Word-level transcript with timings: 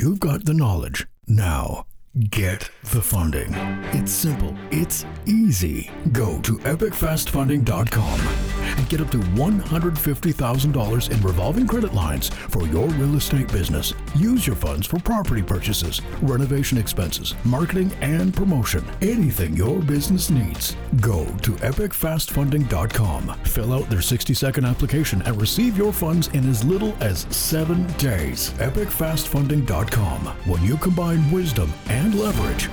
You've 0.00 0.20
got 0.20 0.44
the 0.44 0.54
knowledge. 0.54 1.08
Now, 1.26 1.84
get 2.30 2.70
the 2.92 3.02
funding. 3.02 3.52
It's 3.92 4.12
simple, 4.12 4.56
it's 4.70 5.04
easy. 5.26 5.90
Go 6.12 6.40
to 6.42 6.52
epicfastfunding.com 6.58 8.47
and 8.76 8.88
get 8.88 9.00
up 9.00 9.10
to 9.10 9.18
$150,000 9.18 11.10
in 11.10 11.22
revolving 11.22 11.66
credit 11.66 11.94
lines 11.94 12.28
for 12.28 12.66
your 12.66 12.86
real 12.88 13.16
estate 13.16 13.50
business. 13.52 13.94
Use 14.16 14.46
your 14.46 14.56
funds 14.56 14.86
for 14.86 14.98
property 14.98 15.42
purchases, 15.42 16.02
renovation 16.22 16.78
expenses, 16.78 17.34
marketing, 17.44 17.90
and 18.00 18.34
promotion. 18.34 18.84
Anything 19.02 19.54
your 19.56 19.80
business 19.80 20.30
needs. 20.30 20.76
Go 21.00 21.24
to 21.38 21.52
epicfastfunding.com, 21.52 23.38
fill 23.44 23.72
out 23.72 23.88
their 23.90 24.02
60 24.02 24.34
second 24.34 24.64
application, 24.64 25.22
and 25.22 25.40
receive 25.40 25.76
your 25.76 25.92
funds 25.92 26.28
in 26.28 26.48
as 26.48 26.64
little 26.64 26.94
as 27.00 27.26
seven 27.34 27.86
days. 27.94 28.50
Epicfastfunding.com. 28.58 30.20
When 30.46 30.62
you 30.64 30.76
combine 30.76 31.30
wisdom 31.30 31.72
and 31.88 32.14
leverage, 32.14 32.68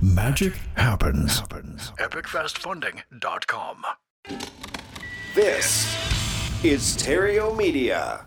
magic 0.00 0.54
happens. 0.76 1.40
happens. 1.40 1.92
Epicfastfunding.com. 1.98 3.84
This 5.36 5.84
is 6.64 6.96
Theriault 6.96 7.58
Media. 7.58 8.24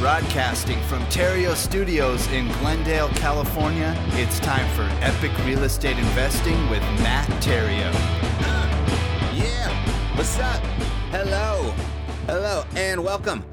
Broadcasting 0.00 0.80
from 0.84 1.02
Theriault 1.10 1.56
Studios 1.56 2.26
in 2.28 2.48
Glendale, 2.60 3.10
California, 3.10 3.94
it's 4.12 4.40
time 4.40 4.66
for 4.74 4.84
Epic 5.04 5.30
Real 5.44 5.62
Estate 5.64 5.98
Investing 5.98 6.70
with 6.70 6.80
Matt 7.02 7.28
Theriault. 7.42 7.92
Yeah, 9.36 10.16
what's 10.16 10.38
up? 10.38 10.62
Hello, 11.10 11.70
hello, 12.24 12.64
and 12.76 13.04
welcome. 13.04 13.44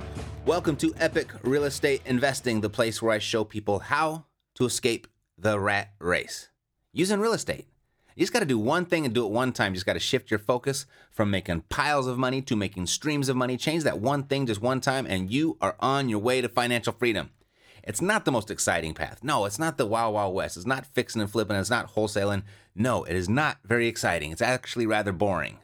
Welcome 0.46 0.78
to 0.78 0.94
Epic 1.00 1.34
Real 1.44 1.66
Estate 1.66 2.02
Investing, 2.06 2.62
the 2.62 2.70
place 2.70 3.02
where 3.02 3.12
I 3.12 3.20
show 3.20 3.44
people 3.44 3.80
how 3.80 4.24
to 4.56 4.64
escape 4.64 5.06
the 5.42 5.60
rat 5.60 5.94
race 6.00 6.50
using 6.92 7.20
real 7.20 7.34
estate. 7.34 7.68
You 8.16 8.24
just 8.24 8.34
got 8.34 8.40
to 8.40 8.46
do 8.46 8.60
one 8.60 8.86
thing 8.86 9.06
and 9.06 9.16
do 9.16 9.26
it 9.26 9.32
one 9.32 9.54
time. 9.54 9.72
You 9.72 9.78
just 9.78 9.86
got 9.86 9.94
to 9.94 10.00
shift 10.00 10.30
your 10.30 10.40
focus 10.40 10.86
from 11.10 11.32
making 11.32 11.62
piles 11.70 12.06
of 12.06 12.18
money 12.18 12.42
to 12.42 12.56
making 12.56 12.88
streams 12.88 13.30
of 13.30 13.38
money. 13.38 13.56
Change 13.56 13.84
that 13.84 14.00
one 14.00 14.24
thing 14.24 14.46
just 14.46 14.62
one 14.62 14.82
time, 14.82 15.06
and 15.06 15.32
you 15.32 15.58
are 15.62 15.78
on 15.80 16.10
your 16.10 16.20
way 16.20 16.42
to 16.42 16.50
financial 16.50 16.92
freedom. 16.92 17.30
It's 17.82 18.02
not 18.02 18.26
the 18.26 18.32
most 18.32 18.52
exciting 18.52 18.94
path. 18.94 19.24
No, 19.24 19.46
it's 19.46 19.58
not 19.58 19.78
the 19.78 19.86
wow, 19.86 20.12
wow, 20.12 20.30
west. 20.30 20.58
It's 20.58 20.66
not 20.66 20.86
fixing 20.86 21.22
and 21.22 21.32
flipping. 21.32 21.56
It's 21.56 21.70
not 21.70 21.96
wholesaling. 21.96 22.44
No, 22.76 23.06
it 23.06 23.16
is 23.16 23.30
not 23.30 23.60
very 23.64 23.88
exciting. 23.88 24.34
It's 24.34 24.42
actually 24.42 24.86
rather 24.86 25.14
boring, 25.14 25.60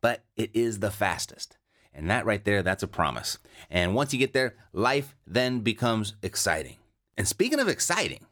but 0.00 0.24
it 0.36 0.50
is 0.54 0.80
the 0.80 0.90
fastest. 0.90 1.56
And 1.94 2.10
that 2.10 2.26
right 2.26 2.44
there, 2.44 2.62
that's 2.62 2.82
a 2.82 2.88
promise. 2.88 3.38
And 3.70 3.94
once 3.94 4.12
you 4.12 4.18
get 4.18 4.32
there, 4.32 4.56
life 4.72 5.14
then 5.24 5.60
becomes 5.60 6.14
exciting. 6.20 6.76
And 7.16 7.28
speaking 7.28 7.60
of 7.60 7.68
exciting, 7.68 8.26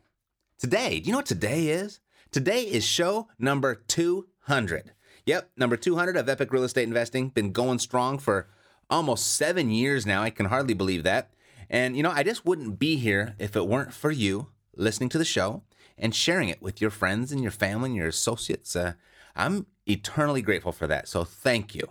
today, 0.59 1.01
do 1.01 1.07
you 1.07 1.13
know 1.13 1.19
what 1.19 1.27
today 1.27 1.69
is? 1.69 2.01
Today 2.31 2.63
is 2.63 2.85
show 2.85 3.29
number 3.39 3.75
200. 3.75 4.93
Yep, 5.27 5.51
number 5.57 5.77
200 5.77 6.17
of 6.17 6.29
Epic 6.29 6.53
Real 6.53 6.65
Estate 6.65 6.89
Investing. 6.89 7.29
Been 7.29 7.53
going 7.53 7.79
strong 7.79 8.19
for 8.19 8.49
almost 8.91 9.35
seven 9.37 9.71
years 9.71 10.05
now. 10.05 10.23
I 10.23 10.31
can 10.31 10.47
hardly 10.47 10.75
believe 10.75 11.03
that. 11.05 11.31
And, 11.71 11.97
you 11.97 12.03
know, 12.03 12.11
I 12.11 12.23
just 12.23 12.45
wouldn't 12.45 12.79
be 12.79 12.97
here 12.97 13.35
if 13.39 13.57
it 13.57 13.67
weren't 13.67 13.95
for 13.95 14.11
you 14.11 14.49
listening 14.77 15.09
to 15.11 15.19
the 15.19 15.25
show 15.25 15.63
and 15.97 16.15
sharing 16.15 16.49
it 16.49 16.61
with 16.61 16.81
your 16.81 16.91
friends 16.91 17.33
and 17.33 17.41
your 17.41 17.51
family 17.51 17.91
and 17.91 17.97
your 17.97 18.09
associates. 18.09 18.77
Uh, 18.77 18.95
I'm 19.35 19.67
eternally 19.87 20.43
grateful 20.43 20.73
for 20.73 20.87
that. 20.87 21.09
So 21.09 21.25
thank 21.25 21.75
you. 21.75 21.89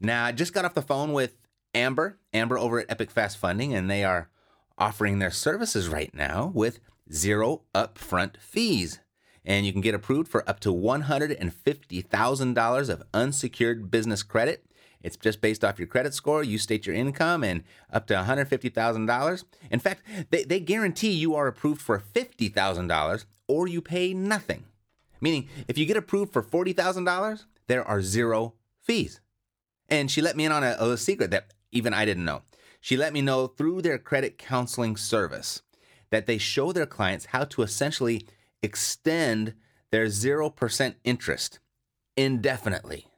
Now, 0.00 0.26
I 0.26 0.32
just 0.32 0.52
got 0.52 0.64
off 0.64 0.74
the 0.74 0.82
phone 0.82 1.12
with 1.12 1.36
Amber, 1.74 2.18
Amber 2.32 2.58
over 2.58 2.80
at 2.80 2.90
Epic 2.90 3.10
Fast 3.10 3.38
Funding, 3.38 3.74
and 3.74 3.90
they 3.90 4.04
are 4.04 4.28
offering 4.76 5.18
their 5.18 5.30
services 5.30 5.88
right 5.88 6.12
now 6.14 6.50
with 6.54 6.80
zero 7.12 7.62
upfront 7.74 8.38
fees 8.38 9.00
and 9.44 9.66
you 9.66 9.72
can 9.72 9.82
get 9.82 9.94
approved 9.94 10.28
for 10.28 10.48
up 10.48 10.60
to 10.60 10.72
$150,000 10.74 12.88
of 12.88 13.02
unsecured 13.12 13.90
business 13.90 14.22
credit. 14.22 14.64
It's 15.02 15.18
just 15.18 15.42
based 15.42 15.64
off 15.64 15.78
your 15.78 15.86
credit 15.86 16.14
score. 16.14 16.42
You 16.42 16.56
state 16.56 16.86
your 16.86 16.96
income 16.96 17.44
and 17.44 17.62
up 17.92 18.06
to 18.06 18.14
$150,000. 18.14 19.44
In 19.70 19.80
fact, 19.80 20.02
they, 20.30 20.44
they 20.44 20.60
guarantee 20.60 21.10
you 21.10 21.34
are 21.34 21.46
approved 21.46 21.82
for 21.82 21.98
$50,000 21.98 23.24
or 23.46 23.68
you 23.68 23.82
pay 23.82 24.14
nothing. 24.14 24.64
Meaning, 25.20 25.50
if 25.68 25.76
you 25.76 25.84
get 25.84 25.98
approved 25.98 26.32
for 26.32 26.42
$40,000, 26.42 27.44
there 27.66 27.84
are 27.84 28.00
zero 28.00 28.54
fees. 28.80 29.20
And 29.90 30.10
she 30.10 30.22
let 30.22 30.36
me 30.36 30.46
in 30.46 30.52
on 30.52 30.64
a, 30.64 30.74
a 30.80 30.96
secret 30.96 31.30
that 31.32 31.52
even 31.70 31.92
I 31.92 32.06
didn't 32.06 32.24
know. 32.24 32.40
She 32.80 32.96
let 32.96 33.12
me 33.12 33.20
know 33.20 33.46
through 33.46 33.82
their 33.82 33.98
credit 33.98 34.38
counseling 34.38 34.96
service 34.96 35.60
that 36.14 36.26
they 36.26 36.38
show 36.38 36.70
their 36.70 36.86
clients 36.86 37.26
how 37.26 37.42
to 37.42 37.62
essentially 37.62 38.24
extend 38.62 39.52
their 39.90 40.06
0% 40.06 40.94
interest 41.02 41.58
indefinitely. 42.16 43.08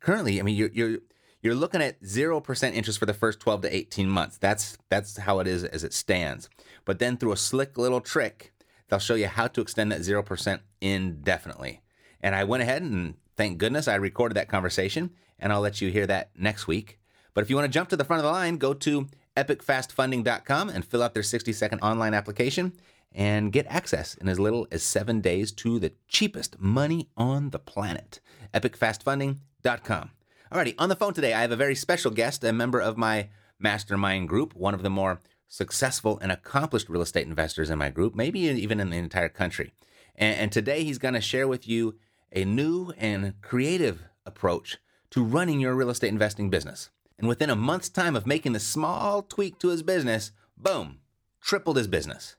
Currently, 0.00 0.40
I 0.40 0.42
mean, 0.42 0.56
you're, 0.56 0.70
you're, 0.72 0.98
you're 1.42 1.54
looking 1.54 1.82
at 1.82 2.00
0% 2.00 2.72
interest 2.72 2.98
for 2.98 3.04
the 3.04 3.12
first 3.12 3.38
12 3.40 3.60
to 3.60 3.76
18 3.76 4.08
months. 4.08 4.38
That's, 4.38 4.78
that's 4.88 5.18
how 5.18 5.40
it 5.40 5.46
is 5.46 5.62
as 5.62 5.84
it 5.84 5.92
stands. 5.92 6.48
But 6.86 7.00
then 7.00 7.18
through 7.18 7.32
a 7.32 7.36
slick 7.36 7.76
little 7.76 8.00
trick, 8.00 8.54
they'll 8.88 8.98
show 8.98 9.14
you 9.14 9.26
how 9.26 9.48
to 9.48 9.60
extend 9.60 9.92
that 9.92 10.00
0% 10.00 10.60
indefinitely. 10.80 11.82
And 12.22 12.34
I 12.34 12.44
went 12.44 12.62
ahead 12.62 12.80
and 12.80 13.16
thank 13.36 13.58
goodness 13.58 13.88
I 13.88 13.96
recorded 13.96 14.36
that 14.36 14.48
conversation, 14.48 15.10
and 15.38 15.52
I'll 15.52 15.60
let 15.60 15.82
you 15.82 15.90
hear 15.90 16.06
that 16.06 16.30
next 16.34 16.66
week. 16.66 16.98
But 17.34 17.44
if 17.44 17.50
you 17.50 17.56
want 17.56 17.66
to 17.66 17.76
jump 17.76 17.90
to 17.90 17.96
the 17.98 18.04
front 18.04 18.20
of 18.20 18.24
the 18.24 18.32
line, 18.32 18.56
go 18.56 18.72
to 18.72 19.06
epicfastfunding.com 19.36 20.68
and 20.68 20.84
fill 20.84 21.02
out 21.02 21.14
their 21.14 21.22
60 21.22 21.52
second 21.52 21.80
online 21.80 22.14
application 22.14 22.72
and 23.12 23.52
get 23.52 23.66
access 23.68 24.14
in 24.14 24.28
as 24.28 24.38
little 24.38 24.66
as 24.70 24.82
seven 24.82 25.20
days 25.20 25.52
to 25.52 25.78
the 25.78 25.92
cheapest 26.08 26.58
money 26.60 27.08
on 27.16 27.50
the 27.50 27.58
planet. 27.58 28.20
EpicFastFunding.com. 28.52 30.10
Alrighty, 30.52 30.74
on 30.78 30.88
the 30.88 30.96
phone 30.96 31.14
today, 31.14 31.34
I 31.34 31.40
have 31.40 31.50
a 31.50 31.56
very 31.56 31.74
special 31.74 32.10
guest, 32.10 32.44
a 32.44 32.52
member 32.52 32.80
of 32.80 32.96
my 32.96 33.28
mastermind 33.58 34.28
group, 34.28 34.54
one 34.54 34.74
of 34.74 34.82
the 34.82 34.90
more 34.90 35.20
successful 35.48 36.18
and 36.20 36.30
accomplished 36.30 36.88
real 36.88 37.02
estate 37.02 37.26
investors 37.26 37.70
in 37.70 37.78
my 37.78 37.88
group, 37.88 38.14
maybe 38.14 38.40
even 38.40 38.80
in 38.80 38.90
the 38.90 38.96
entire 38.96 39.28
country. 39.28 39.72
And, 40.14 40.38
and 40.38 40.52
today, 40.52 40.84
he's 40.84 40.98
going 40.98 41.14
to 41.14 41.20
share 41.20 41.48
with 41.48 41.66
you 41.66 41.96
a 42.32 42.44
new 42.44 42.92
and 42.98 43.34
creative 43.42 44.02
approach 44.24 44.78
to 45.10 45.24
running 45.24 45.60
your 45.60 45.74
real 45.74 45.90
estate 45.90 46.08
investing 46.08 46.50
business. 46.50 46.90
And 47.18 47.28
within 47.28 47.50
a 47.50 47.56
month's 47.56 47.88
time 47.88 48.14
of 48.14 48.26
making 48.26 48.52
the 48.52 48.60
small 48.60 49.22
tweak 49.22 49.58
to 49.60 49.68
his 49.68 49.82
business, 49.82 50.32
boom, 50.56 50.98
tripled 51.40 51.76
his 51.76 51.88
business 51.88 52.36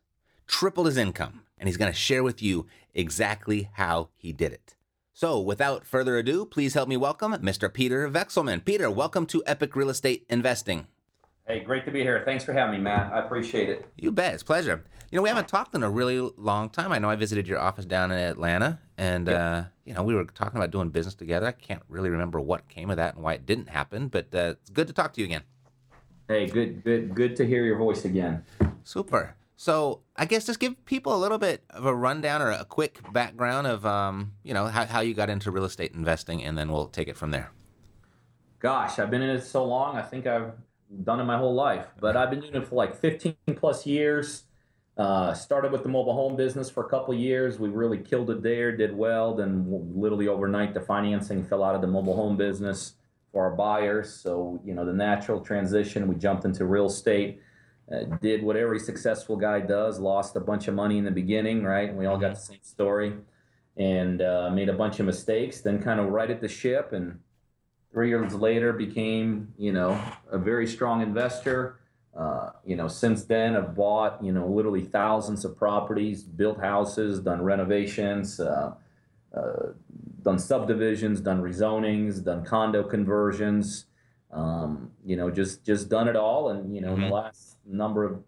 tripled 0.48 0.88
his 0.88 0.98
income, 0.98 1.42
and 1.58 1.68
he's 1.68 1.78
going 1.78 1.92
to 1.92 1.98
share 1.98 2.24
with 2.24 2.42
you 2.42 2.66
exactly 2.94 3.70
how 3.74 4.10
he 4.16 4.32
did 4.32 4.54
it. 4.54 4.76
So, 5.14 5.40
without 5.40 5.86
further 5.86 6.18
ado, 6.18 6.46
please 6.46 6.74
help 6.74 6.88
me 6.88 6.96
welcome 6.96 7.34
Mr. 7.34 7.72
Peter 7.72 8.10
Vekselman. 8.10 8.64
Peter, 8.64 8.90
welcome 8.90 9.26
to 9.28 9.44
Epic 9.46 9.76
Real 9.76 9.90
Estate 9.90 10.26
Investing. 10.30 10.88
Hey, 11.48 11.62
great 11.62 11.86
to 11.86 11.92
be 11.92 12.02
here. 12.02 12.22
Thanks 12.26 12.44
for 12.44 12.54
having 12.54 12.74
me, 12.74 12.84
Matt. 12.84 13.12
I 13.12 13.20
appreciate 13.20 13.70
it. 13.70 13.86
You 13.96 14.12
bet. 14.12 14.34
It's 14.34 14.44
a 14.44 14.46
pleasure. 14.46 14.84
You 15.12 15.16
know, 15.16 15.24
we 15.24 15.30
haven't 15.30 15.48
talked 15.48 15.74
in 15.74 15.82
a 15.82 15.90
really 15.90 16.20
long 16.38 16.70
time. 16.70 16.92
I 16.92 17.00
know 17.00 17.10
I 17.10 17.16
visited 17.16 17.48
your 17.48 17.60
office 17.60 17.86
down 17.86 18.12
in 18.12 18.18
Atlanta, 18.18 18.80
and 18.98 19.28
yep. 19.28 19.40
uh, 19.40 19.64
you 19.86 19.94
know 19.94 20.04
we 20.04 20.16
were 20.16 20.26
talking 20.26 20.58
about 20.58 20.72
doing 20.72 20.90
business 20.90 21.16
together. 21.16 21.48
I 21.48 21.52
can't 21.52 21.84
really 21.88 22.10
remember 22.10 22.40
what 22.40 22.68
came 22.68 22.90
of 22.90 22.98
that 22.98 23.16
and 23.16 23.24
why 23.24 23.34
it 23.34 23.46
didn't 23.46 23.70
happen, 23.70 24.08
but 24.08 24.34
uh, 24.34 24.56
it's 24.60 24.70
good 24.70 24.88
to 24.88 24.94
talk 24.94 25.14
to 25.14 25.22
you 25.22 25.26
again. 25.26 25.44
Hey, 26.28 26.48
good, 26.48 26.84
good, 26.84 27.16
good 27.16 27.36
to 27.38 27.46
hear 27.46 27.64
your 27.64 27.78
voice 27.78 28.04
again. 28.04 28.44
Super. 28.84 29.36
So 29.56 30.02
I 30.16 30.26
guess 30.26 30.46
just 30.46 30.60
give 30.60 30.86
people 30.86 31.16
a 31.16 31.18
little 31.18 31.38
bit 31.38 31.64
of 31.70 31.86
a 31.86 31.96
rundown 31.96 32.42
or 32.42 32.52
a 32.52 32.66
quick 32.66 33.00
background 33.12 33.66
of 33.66 33.86
um, 33.86 34.34
you 34.44 34.54
know 34.54 34.66
how, 34.66 34.86
how 34.86 35.00
you 35.00 35.14
got 35.14 35.30
into 35.30 35.52
real 35.52 35.66
estate 35.66 35.94
investing, 35.94 36.44
and 36.44 36.58
then 36.58 36.72
we'll 36.72 36.88
take 36.88 37.08
it 37.08 37.16
from 37.16 37.32
there. 37.32 37.52
Gosh, 38.60 39.00
I've 39.00 39.12
been 39.12 39.22
in 39.22 39.30
it 39.30 39.44
so 39.44 39.64
long. 39.66 39.96
I 39.96 40.02
think 40.02 40.26
I've 40.28 40.54
done 41.04 41.20
it 41.20 41.24
my 41.24 41.38
whole 41.38 41.54
life, 41.54 41.88
but 42.00 42.18
I've 42.18 42.30
been 42.30 42.42
doing 42.42 42.56
it 42.56 42.68
for 42.68 42.76
like 42.76 42.96
15 43.00 43.36
plus 43.56 43.86
years. 43.86 44.44
Uh, 44.98 45.32
started 45.34 45.72
with 45.72 45.84
the 45.84 45.90
mobile 45.90 46.14
home 46.14 46.36
business 46.36 46.72
for 46.72 46.86
a 46.86 46.90
couple 46.90 47.14
years. 47.14 47.60
We 47.60 47.70
really 47.70 48.00
killed 48.00 48.32
it 48.32 48.42
there, 48.42 48.76
did 48.76 48.96
well. 48.96 49.36
Then 49.36 49.66
literally 49.96 50.28
overnight, 50.28 50.74
the 50.74 50.82
financing 50.82 51.44
fell 51.46 51.64
out 51.64 51.76
of 51.76 51.82
the 51.82 51.88
mobile 51.88 52.16
home 52.16 52.36
business 52.36 52.94
for 53.32 53.44
our 53.44 53.56
buyers. 53.56 54.12
So 54.12 54.60
you 54.66 54.74
know 54.74 54.86
the 54.86 54.94
natural 54.94 55.40
transition. 55.42 56.08
We 56.08 56.16
jumped 56.16 56.46
into 56.46 56.66
real 56.66 56.88
estate 56.88 57.42
uh, 57.92 58.04
did 58.22 58.44
what 58.44 58.58
every 58.58 58.80
successful 58.80 59.38
guy 59.38 59.62
does, 59.62 60.00
lost 60.00 60.36
a 60.36 60.42
bunch 60.42 60.68
of 60.68 60.74
money 60.74 60.98
in 60.98 61.06
the 61.06 61.12
beginning, 61.12 61.64
right? 61.64 61.94
We 61.94 62.06
all 62.06 62.18
got 62.18 62.34
the 62.36 62.42
same 62.42 62.62
story, 62.62 63.14
and 63.78 64.22
uh, 64.22 64.50
made 64.50 64.68
a 64.68 64.74
bunch 64.74 65.00
of 65.00 65.06
mistakes. 65.06 65.62
Then 65.62 65.82
kind 65.82 66.00
of 66.00 66.08
righted 66.08 66.42
the 66.42 66.50
ship, 66.50 66.92
and 66.92 67.20
three 67.94 68.10
years 68.10 68.34
later 68.34 68.74
became, 68.74 69.54
you 69.58 69.72
know, 69.72 70.00
a 70.30 70.38
very 70.38 70.68
strong 70.68 71.02
investor. 71.02 71.80
Uh, 72.18 72.50
you 72.66 72.76
know, 72.76 72.88
since 72.88 73.26
then 73.26 73.56
I've 73.56 73.76
bought, 73.76 74.24
you 74.24 74.32
know, 74.32 74.48
literally 74.48 74.82
thousands 74.82 75.46
of 75.46 75.56
properties, 75.56 76.24
built 76.24 76.60
houses, 76.60 77.20
done 77.20 77.44
renovations, 77.44 78.40
uh, 78.40 78.74
uh, 79.36 79.68
done 80.24 80.40
subdivisions, 80.40 81.22
done 81.22 81.44
rezonings, 81.44 82.24
done 82.24 82.44
condo 82.44 82.84
conversions. 82.84 83.86
Um, 84.32 84.92
you 85.06 85.16
know, 85.16 85.30
just 85.30 85.64
just 85.64 85.90
done 85.90 86.08
it 86.08 86.16
all, 86.16 86.50
and 86.50 86.76
you 86.76 86.82
know, 86.82 86.96
in 86.96 87.02
the 87.02 87.08
last 87.08 87.58
number 87.66 88.04
of 88.04 88.24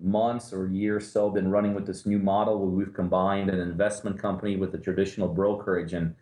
months 0.00 0.52
or 0.52 0.68
years 0.68 1.10
so, 1.10 1.30
been 1.30 1.50
running 1.50 1.74
with 1.74 1.86
this 1.86 2.06
new 2.06 2.18
model 2.18 2.58
where 2.58 2.68
we've 2.68 2.94
combined 2.94 3.50
an 3.50 3.58
investment 3.58 4.18
company 4.20 4.56
with 4.56 4.74
a 4.74 4.78
traditional 4.78 5.26
brokerage, 5.28 5.94
and 5.94 6.14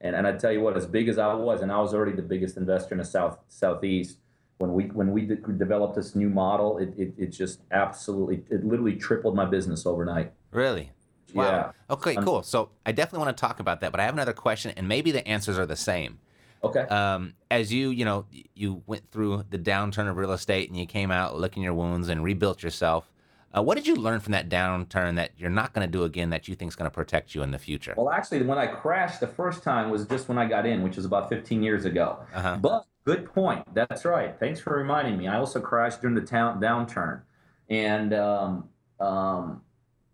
and 0.00 0.16
and 0.16 0.26
I 0.26 0.32
tell 0.32 0.52
you 0.52 0.62
what, 0.62 0.76
as 0.76 0.86
big 0.86 1.08
as 1.08 1.18
I 1.18 1.34
was, 1.34 1.60
and 1.60 1.70
I 1.70 1.78
was 1.80 1.94
already 1.94 2.16
the 2.16 2.22
biggest 2.22 2.56
investor 2.56 2.94
in 2.94 2.98
the 2.98 3.04
south 3.04 3.38
southeast. 3.48 4.16
When 4.60 4.74
we 4.74 4.84
when 4.88 5.12
we 5.12 5.22
de- 5.22 5.36
developed 5.36 5.94
this 5.94 6.14
new 6.14 6.28
model, 6.28 6.76
it, 6.76 6.92
it 6.98 7.14
it 7.16 7.26
just 7.28 7.62
absolutely 7.70 8.44
it 8.50 8.62
literally 8.62 8.94
tripled 8.94 9.34
my 9.34 9.46
business 9.46 9.86
overnight. 9.86 10.32
Really? 10.50 10.90
Wow. 11.32 11.44
Yeah. 11.44 11.72
Okay, 11.88 12.16
Um, 12.16 12.24
cool. 12.26 12.42
So 12.42 12.68
I 12.84 12.92
definitely 12.92 13.24
want 13.24 13.34
to 13.38 13.40
talk 13.40 13.58
about 13.58 13.80
that, 13.80 13.90
but 13.90 14.00
I 14.00 14.04
have 14.04 14.12
another 14.12 14.34
question, 14.34 14.74
and 14.76 14.86
maybe 14.86 15.12
the 15.12 15.26
answers 15.26 15.58
are 15.58 15.64
the 15.64 15.76
same. 15.76 16.18
Okay. 16.62 16.80
Um, 16.80 17.32
as 17.50 17.72
you, 17.72 17.88
you 17.88 18.04
know, 18.04 18.26
you 18.54 18.82
went 18.86 19.10
through 19.10 19.44
the 19.48 19.58
downturn 19.58 20.10
of 20.10 20.18
real 20.18 20.32
estate 20.32 20.68
and 20.68 20.78
you 20.78 20.84
came 20.84 21.10
out 21.10 21.38
licking 21.38 21.62
your 21.62 21.72
wounds 21.72 22.10
and 22.10 22.22
rebuilt 22.22 22.62
yourself. 22.62 23.10
Uh, 23.56 23.62
what 23.62 23.76
did 23.76 23.86
you 23.86 23.96
learn 23.96 24.20
from 24.20 24.32
that 24.32 24.48
downturn 24.48 25.16
that 25.16 25.32
you're 25.36 25.50
not 25.50 25.72
going 25.72 25.86
to 25.86 25.90
do 25.90 26.04
again 26.04 26.30
that 26.30 26.46
you 26.46 26.54
think 26.54 26.70
is 26.70 26.76
going 26.76 26.88
to 26.88 26.94
protect 26.94 27.34
you 27.34 27.42
in 27.42 27.50
the 27.50 27.58
future? 27.58 27.94
Well, 27.96 28.10
actually, 28.10 28.42
when 28.42 28.58
I 28.58 28.66
crashed 28.66 29.20
the 29.20 29.26
first 29.26 29.62
time 29.62 29.90
was 29.90 30.06
just 30.06 30.28
when 30.28 30.38
I 30.38 30.46
got 30.46 30.66
in, 30.66 30.82
which 30.82 30.96
was 30.96 31.04
about 31.04 31.28
15 31.28 31.62
years 31.62 31.84
ago. 31.84 32.18
Uh-huh. 32.32 32.58
But 32.60 32.86
good 33.04 33.24
point. 33.32 33.64
That's 33.74 34.04
right. 34.04 34.38
Thanks 34.38 34.60
for 34.60 34.76
reminding 34.76 35.18
me. 35.18 35.26
I 35.26 35.38
also 35.38 35.60
crashed 35.60 36.00
during 36.00 36.14
the 36.14 36.22
town 36.22 36.60
downturn, 36.60 37.22
and 37.68 38.14
um, 38.14 38.68
um, 39.00 39.62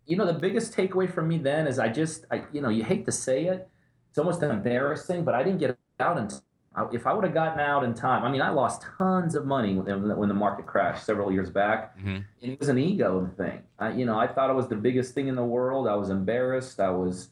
you 0.07 0.15
know, 0.15 0.25
the 0.25 0.33
biggest 0.33 0.73
takeaway 0.73 1.11
from 1.11 1.27
me 1.27 1.37
then 1.37 1.67
is 1.67 1.77
I 1.77 1.89
just, 1.89 2.25
I, 2.31 2.43
you 2.51 2.61
know, 2.61 2.69
you 2.69 2.83
hate 2.83 3.05
to 3.05 3.11
say 3.11 3.45
it, 3.45 3.67
it's 4.09 4.17
almost 4.17 4.41
embarrassing, 4.41 5.23
but 5.23 5.35
I 5.35 5.43
didn't 5.43 5.59
get 5.59 5.77
out 5.99 6.17
in. 6.17 6.29
I- 6.77 6.87
If 6.93 7.07
I 7.07 7.13
would 7.13 7.23
have 7.25 7.33
gotten 7.33 7.59
out 7.59 7.83
in 7.83 7.93
time, 7.93 8.23
I 8.23 8.29
mean, 8.31 8.41
I 8.41 8.49
lost 8.49 8.83
tons 8.99 9.33
of 9.35 9.45
money 9.45 9.75
when, 9.75 10.15
when 10.15 10.29
the 10.29 10.35
market 10.35 10.65
crashed 10.67 11.03
several 11.05 11.31
years 11.31 11.49
back. 11.49 11.97
Mhm. 11.97 12.23
And 12.41 12.51
it 12.53 12.59
was 12.59 12.69
an 12.69 12.77
ego 12.77 13.29
thing. 13.35 13.63
I, 13.79 13.91
you 13.93 14.05
know, 14.05 14.17
I 14.17 14.27
thought 14.27 14.49
it 14.49 14.55
was 14.55 14.67
the 14.67 14.75
biggest 14.75 15.13
thing 15.15 15.27
in 15.27 15.35
the 15.35 15.43
world. 15.43 15.87
I 15.87 15.95
was 15.95 16.09
embarrassed. 16.09 16.79
I 16.79 16.91
was 16.91 17.29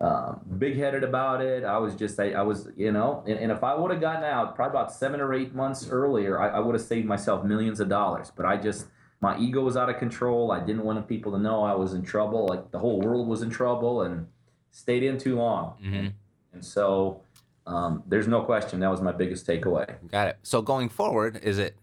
um, 0.00 0.40
big-headed 0.58 1.02
about 1.04 1.40
it. 1.40 1.64
I 1.64 1.78
was 1.78 1.94
just, 1.94 2.18
I, 2.20 2.32
I 2.32 2.42
was, 2.42 2.68
you 2.76 2.90
know, 2.92 3.22
and, 3.26 3.38
and 3.38 3.50
if 3.52 3.62
I 3.64 3.74
would 3.74 3.90
have 3.92 4.00
gotten 4.00 4.24
out 4.24 4.54
probably 4.56 4.76
about 4.76 4.92
seven 4.92 5.20
or 5.20 5.32
eight 5.32 5.54
months 5.54 5.88
earlier, 5.88 6.38
I, 6.38 6.48
I 6.48 6.58
would 6.58 6.74
have 6.74 6.82
saved 6.82 7.06
myself 7.06 7.44
millions 7.44 7.78
of 7.80 7.88
dollars. 7.88 8.30
But 8.36 8.44
I 8.44 8.56
just, 8.58 8.88
my 9.20 9.38
ego 9.38 9.62
was 9.62 9.76
out 9.76 9.88
of 9.88 9.96
control. 9.98 10.50
I 10.52 10.60
didn't 10.60 10.82
want 10.84 11.06
people 11.08 11.32
to 11.32 11.38
know 11.38 11.62
I 11.62 11.74
was 11.74 11.94
in 11.94 12.02
trouble. 12.02 12.46
Like 12.46 12.70
the 12.72 12.78
whole 12.80 13.00
world 13.00 13.28
was 13.28 13.40
in 13.40 13.48
trouble, 13.50 14.02
and 14.02 14.26
stayed 14.72 15.04
in 15.04 15.16
too 15.16 15.36
long. 15.36 15.74
Mhm. 15.82 16.12
And 16.52 16.64
so, 16.64 17.20
um, 17.66 18.02
there's 18.06 18.28
no 18.28 18.42
question 18.42 18.80
that 18.80 18.90
was 18.90 19.00
my 19.00 19.12
biggest 19.12 19.46
takeaway. 19.46 19.94
Got 20.10 20.28
it. 20.28 20.38
So 20.42 20.60
going 20.62 20.88
forward, 20.88 21.40
is 21.42 21.58
it 21.58 21.76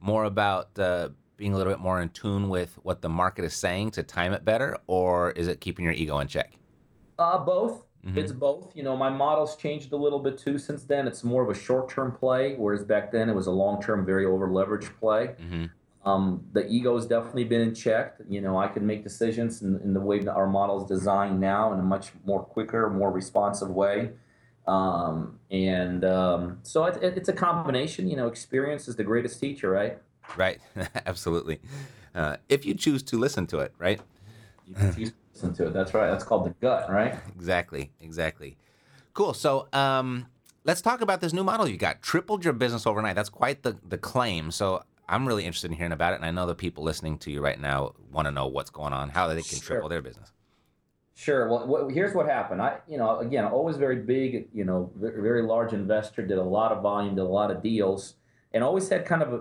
more 0.00 0.24
about 0.24 0.78
uh, 0.78 1.10
being 1.36 1.52
a 1.52 1.56
little 1.56 1.72
bit 1.72 1.80
more 1.80 2.00
in 2.00 2.08
tune 2.10 2.48
with 2.48 2.78
what 2.82 3.02
the 3.02 3.08
market 3.08 3.44
is 3.44 3.54
saying 3.54 3.92
to 3.92 4.02
time 4.02 4.32
it 4.32 4.44
better, 4.44 4.76
or 4.86 5.30
is 5.32 5.48
it 5.48 5.60
keeping 5.60 5.84
your 5.84 5.94
ego 5.94 6.18
in 6.18 6.28
check? 6.28 6.54
Uh, 7.18 7.38
both. 7.38 7.84
Mhm. 8.06 8.16
It's 8.16 8.32
both. 8.32 8.74
You 8.76 8.84
know, 8.84 8.96
my 8.96 9.10
model's 9.10 9.56
changed 9.56 9.92
a 9.92 9.96
little 9.96 10.20
bit 10.20 10.38
too 10.38 10.56
since 10.58 10.84
then. 10.84 11.08
It's 11.08 11.24
more 11.24 11.42
of 11.42 11.50
a 11.50 11.54
short-term 11.54 12.12
play, 12.12 12.54
whereas 12.56 12.84
back 12.84 13.10
then 13.10 13.28
it 13.28 13.34
was 13.34 13.48
a 13.48 13.50
long-term, 13.50 14.06
very 14.06 14.24
over-leveraged 14.24 14.98
play. 15.00 15.34
hmm 15.38 15.66
Um, 16.04 16.44
the 16.52 16.66
ego's 16.68 17.06
definitely 17.06 17.44
been 17.44 17.60
in 17.60 17.74
check. 17.74 18.16
You 18.28 18.40
know, 18.40 18.56
I 18.56 18.68
can 18.68 18.86
make 18.86 19.02
decisions 19.02 19.62
in, 19.62 19.80
in 19.80 19.92
the 19.94 20.00
way 20.00 20.20
that 20.20 20.32
our 20.32 20.46
model 20.46 20.80
is 20.80 20.88
designed 20.88 21.38
now 21.40 21.72
in 21.72 21.80
a 21.80 21.82
much 21.82 22.12
more 22.24 22.42
quicker, 22.42 22.88
more 22.88 23.10
responsive 23.10 23.68
way. 23.68 24.12
Um, 24.68 25.38
and 25.50 26.04
um, 26.04 26.58
so 26.62 26.84
it, 26.84 27.02
it, 27.02 27.16
it's 27.16 27.28
a 27.28 27.32
combination. 27.32 28.06
You 28.08 28.16
know, 28.16 28.28
experience 28.28 28.86
is 28.86 28.96
the 28.96 29.04
greatest 29.04 29.40
teacher, 29.40 29.70
right? 29.70 29.98
Right. 30.36 30.60
Absolutely. 31.06 31.60
Uh, 32.14 32.36
if 32.48 32.66
you 32.66 32.74
choose 32.74 33.02
to 33.04 33.18
listen 33.18 33.46
to 33.48 33.60
it, 33.60 33.72
right? 33.78 34.00
You 34.66 34.74
can 34.74 34.94
choose 34.94 35.10
to 35.10 35.16
listen 35.32 35.54
to 35.54 35.66
it. 35.68 35.72
That's 35.72 35.94
right. 35.94 36.10
That's 36.10 36.24
called 36.24 36.44
the 36.46 36.54
gut, 36.60 36.90
right? 36.90 37.16
Exactly. 37.36 37.90
Exactly. 38.00 38.56
Cool. 39.14 39.32
So 39.32 39.68
um, 39.72 40.26
let's 40.64 40.82
talk 40.82 41.00
about 41.00 41.20
this 41.22 41.32
new 41.32 41.44
model 41.44 41.66
you 41.66 41.78
got. 41.78 42.02
Tripled 42.02 42.44
your 42.44 42.52
business 42.52 42.86
overnight. 42.86 43.16
That's 43.16 43.30
quite 43.30 43.62
the, 43.62 43.78
the 43.88 43.96
claim. 43.98 44.50
So 44.50 44.82
I'm 45.08 45.26
really 45.26 45.44
interested 45.46 45.70
in 45.70 45.76
hearing 45.78 45.92
about 45.92 46.12
it. 46.12 46.16
And 46.16 46.26
I 46.26 46.30
know 46.30 46.46
the 46.46 46.54
people 46.54 46.84
listening 46.84 47.16
to 47.18 47.30
you 47.30 47.40
right 47.40 47.58
now 47.58 47.94
want 48.12 48.26
to 48.26 48.32
know 48.32 48.46
what's 48.46 48.70
going 48.70 48.92
on, 48.92 49.08
how 49.08 49.28
they 49.28 49.36
can 49.36 49.58
Sure. 49.58 49.76
triple 49.76 49.88
their 49.88 50.02
business. 50.02 50.30
Sure. 51.18 51.48
Well, 51.48 51.66
what, 51.66 51.90
here's 51.90 52.14
what 52.14 52.26
happened. 52.26 52.62
I, 52.62 52.76
you 52.86 52.96
know, 52.96 53.18
again, 53.18 53.44
always 53.44 53.76
very 53.76 53.96
big, 53.96 54.50
you 54.54 54.64
know, 54.64 54.92
very, 54.94 55.20
very 55.20 55.42
large 55.42 55.72
investor, 55.72 56.24
did 56.24 56.38
a 56.38 56.44
lot 56.44 56.70
of 56.70 56.80
volume, 56.80 57.16
did 57.16 57.22
a 57.22 57.24
lot 57.24 57.50
of 57.50 57.60
deals, 57.60 58.14
and 58.54 58.62
always 58.62 58.88
had 58.88 59.04
kind 59.04 59.22
of 59.22 59.32
a, 59.32 59.40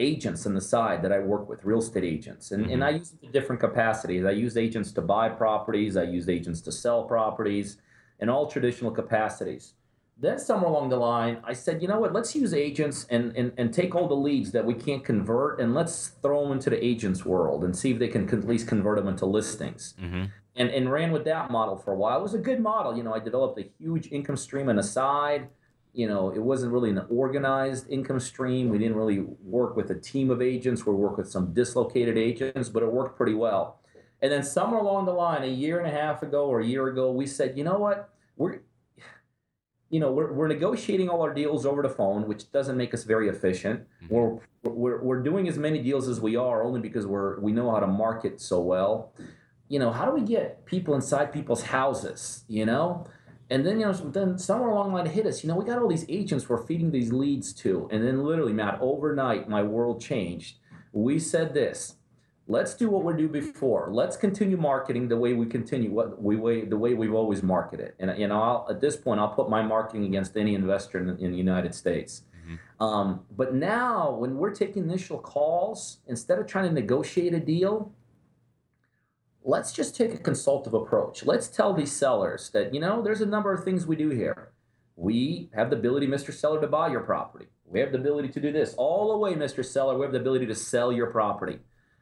agents 0.00 0.44
on 0.44 0.54
the 0.54 0.60
side 0.60 1.02
that 1.02 1.12
I 1.12 1.20
work 1.20 1.48
with, 1.48 1.64
real 1.64 1.78
estate 1.78 2.02
agents. 2.02 2.50
And, 2.50 2.68
and 2.68 2.82
I 2.82 2.90
use 2.90 3.10
them 3.10 3.20
in 3.22 3.30
different 3.30 3.60
capacities. 3.60 4.24
I 4.24 4.32
use 4.32 4.56
agents 4.56 4.90
to 4.90 5.02
buy 5.02 5.28
properties, 5.28 5.96
I 5.96 6.02
use 6.02 6.28
agents 6.28 6.60
to 6.62 6.72
sell 6.72 7.04
properties, 7.04 7.76
in 8.18 8.28
all 8.28 8.48
traditional 8.48 8.90
capacities. 8.90 9.74
Then 10.18 10.40
somewhere 10.40 10.70
along 10.70 10.88
the 10.88 10.96
line, 10.96 11.38
I 11.44 11.52
said, 11.52 11.80
you 11.80 11.86
know 11.86 12.00
what, 12.00 12.12
let's 12.12 12.34
use 12.34 12.52
agents 12.52 13.06
and, 13.08 13.36
and, 13.36 13.52
and 13.56 13.72
take 13.72 13.94
all 13.94 14.08
the 14.08 14.14
leads 14.16 14.50
that 14.50 14.64
we 14.66 14.74
can't 14.74 15.04
convert 15.04 15.60
and 15.60 15.74
let's 15.74 16.08
throw 16.22 16.42
them 16.42 16.52
into 16.52 16.70
the 16.70 16.84
agents 16.84 17.24
world 17.24 17.62
and 17.62 17.76
see 17.76 17.92
if 17.92 18.00
they 18.00 18.08
can 18.08 18.28
at 18.28 18.48
least 18.48 18.66
convert 18.66 18.96
them 18.98 19.06
into 19.06 19.26
listings 19.26 19.94
hmm 20.00 20.24
and, 20.56 20.70
and 20.70 20.90
ran 20.90 21.12
with 21.12 21.24
that 21.24 21.50
model 21.50 21.76
for 21.76 21.92
a 21.92 21.96
while. 21.96 22.18
It 22.18 22.22
was 22.22 22.34
a 22.34 22.38
good 22.38 22.60
model. 22.60 22.96
You 22.96 23.02
know, 23.02 23.14
I 23.14 23.18
developed 23.18 23.58
a 23.58 23.70
huge 23.78 24.08
income 24.12 24.36
stream 24.36 24.68
on 24.68 24.76
the 24.76 24.82
side. 24.82 25.48
You 25.92 26.08
know, 26.08 26.30
it 26.30 26.40
wasn't 26.40 26.72
really 26.72 26.90
an 26.90 27.02
organized 27.08 27.88
income 27.88 28.20
stream. 28.20 28.68
We 28.68 28.78
didn't 28.78 28.96
really 28.96 29.20
work 29.20 29.76
with 29.76 29.90
a 29.90 29.94
team 29.94 30.30
of 30.30 30.42
agents. 30.42 30.84
We 30.84 30.92
worked 30.94 31.18
with 31.18 31.30
some 31.30 31.52
dislocated 31.52 32.16
agents, 32.18 32.68
but 32.68 32.82
it 32.82 32.92
worked 32.92 33.16
pretty 33.16 33.34
well. 33.34 33.80
And 34.20 34.32
then 34.32 34.42
somewhere 34.42 34.80
along 34.80 35.04
the 35.06 35.12
line, 35.12 35.42
a 35.42 35.46
year 35.46 35.78
and 35.78 35.86
a 35.86 35.90
half 35.90 36.22
ago 36.22 36.46
or 36.46 36.60
a 36.60 36.66
year 36.66 36.88
ago, 36.88 37.12
we 37.12 37.26
said, 37.26 37.58
you 37.58 37.64
know 37.64 37.78
what, 37.78 38.10
we're 38.36 38.60
you 39.90 40.00
know, 40.00 40.10
we're, 40.10 40.32
we're 40.32 40.48
negotiating 40.48 41.08
all 41.08 41.22
our 41.22 41.32
deals 41.32 41.64
over 41.64 41.80
the 41.80 41.88
phone, 41.88 42.26
which 42.26 42.50
doesn't 42.50 42.76
make 42.76 42.92
us 42.94 43.04
very 43.04 43.28
efficient. 43.28 43.86
Mm-hmm. 44.02 44.14
We're, 44.14 44.38
we're, 44.64 45.02
we're 45.02 45.22
doing 45.22 45.46
as 45.46 45.56
many 45.56 45.80
deals 45.80 46.08
as 46.08 46.20
we 46.20 46.34
are 46.34 46.64
only 46.64 46.80
because 46.80 47.06
we're, 47.06 47.38
we 47.38 47.52
know 47.52 47.70
how 47.70 47.78
to 47.78 47.86
market 47.86 48.40
so 48.40 48.58
well. 48.60 49.12
You 49.74 49.80
know, 49.80 49.90
how 49.90 50.04
do 50.04 50.12
we 50.12 50.20
get 50.20 50.64
people 50.66 50.94
inside 50.94 51.32
people's 51.32 51.64
houses, 51.64 52.44
you 52.46 52.64
know? 52.64 53.08
And 53.50 53.66
then, 53.66 53.80
you 53.80 53.86
know, 53.86 53.92
then 53.92 54.38
somewhere 54.38 54.70
along 54.70 54.90
the 54.90 54.94
line 54.98 55.06
it 55.06 55.10
hit 55.10 55.26
us, 55.26 55.42
you 55.42 55.48
know, 55.48 55.56
we 55.56 55.64
got 55.64 55.82
all 55.82 55.88
these 55.88 56.06
agents 56.08 56.48
we're 56.48 56.64
feeding 56.64 56.92
these 56.92 57.12
leads 57.12 57.52
to. 57.54 57.88
And 57.90 58.06
then 58.06 58.22
literally, 58.22 58.52
Matt, 58.52 58.78
overnight, 58.80 59.48
my 59.48 59.64
world 59.64 60.00
changed. 60.00 60.58
We 60.92 61.18
said 61.18 61.54
this, 61.54 61.96
let's 62.46 62.74
do 62.74 62.88
what 62.88 63.02
we 63.02 63.14
do 63.14 63.28
before. 63.28 63.88
Let's 63.90 64.16
continue 64.16 64.56
marketing 64.56 65.08
the 65.08 65.16
way 65.16 65.32
we 65.32 65.46
continue 65.46 65.90
what 65.90 66.22
we 66.22 66.36
way 66.36 66.64
the 66.64 66.78
way 66.78 66.94
we've 66.94 67.12
always 67.12 67.42
marketed. 67.42 67.94
And 67.98 68.16
you 68.16 68.28
know, 68.28 68.40
I'll, 68.40 68.66
at 68.70 68.80
this 68.80 68.96
point, 68.96 69.18
I'll 69.18 69.34
put 69.40 69.50
my 69.50 69.62
marketing 69.62 70.04
against 70.04 70.36
any 70.36 70.54
investor 70.54 70.98
in, 71.00 71.08
in 71.18 71.32
the 71.32 71.38
United 71.48 71.74
States. 71.74 72.22
Um, 72.78 73.24
but 73.36 73.54
now, 73.54 74.12
when 74.12 74.36
we're 74.36 74.54
taking 74.54 74.84
initial 74.84 75.18
calls, 75.18 75.98
instead 76.06 76.38
of 76.38 76.46
trying 76.46 76.68
to 76.68 76.72
negotiate 76.72 77.34
a 77.34 77.40
deal, 77.40 77.92
let's 79.44 79.72
just 79.72 79.94
take 79.94 80.14
a 80.14 80.18
consultative 80.18 80.74
approach. 80.74 81.24
Let's 81.24 81.48
tell 81.48 81.74
these 81.74 81.92
sellers 81.92 82.50
that 82.50 82.72
you 82.74 82.80
know 82.80 83.02
there's 83.02 83.20
a 83.20 83.26
number 83.26 83.52
of 83.52 83.62
things 83.62 83.86
we 83.86 83.94
do 83.94 84.08
here. 84.08 84.50
We 84.96 85.50
have 85.54 85.70
the 85.70 85.76
ability, 85.76 86.06
Mr. 86.06 86.32
Seller, 86.32 86.60
to 86.60 86.66
buy 86.66 86.88
your 86.88 87.00
property. 87.00 87.46
We 87.66 87.80
have 87.80 87.92
the 87.92 87.98
ability 87.98 88.28
to 88.28 88.40
do 88.40 88.52
this. 88.52 88.74
All 88.74 89.12
the 89.12 89.18
way, 89.18 89.34
Mr. 89.34 89.64
Seller, 89.64 89.98
we 89.98 90.04
have 90.04 90.12
the 90.12 90.20
ability 90.20 90.46
to 90.46 90.54
sell 90.54 90.92
your 90.92 91.08
property. 91.08 91.58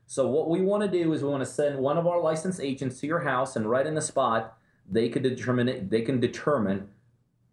So 0.07 0.29
what 0.29 0.49
we 0.49 0.61
want 0.61 0.83
to 0.83 0.89
do 0.89 1.13
is 1.13 1.23
we 1.23 1.31
want 1.31 1.43
to 1.43 1.51
send 1.51 1.79
one 1.79 1.97
of 1.97 2.07
our 2.07 2.21
licensed 2.21 2.61
agents 2.61 3.01
to 3.01 3.07
your 3.07 3.21
house, 3.21 3.57
and 3.57 3.69
right 3.69 3.87
in 3.87 3.95
the 3.95 4.03
spot, 4.03 4.57
they 4.89 5.09
could 5.09 5.23
determine 5.23 5.69
it, 5.69 5.91
they 5.91 6.03
can 6.03 6.21
determine 6.21 6.89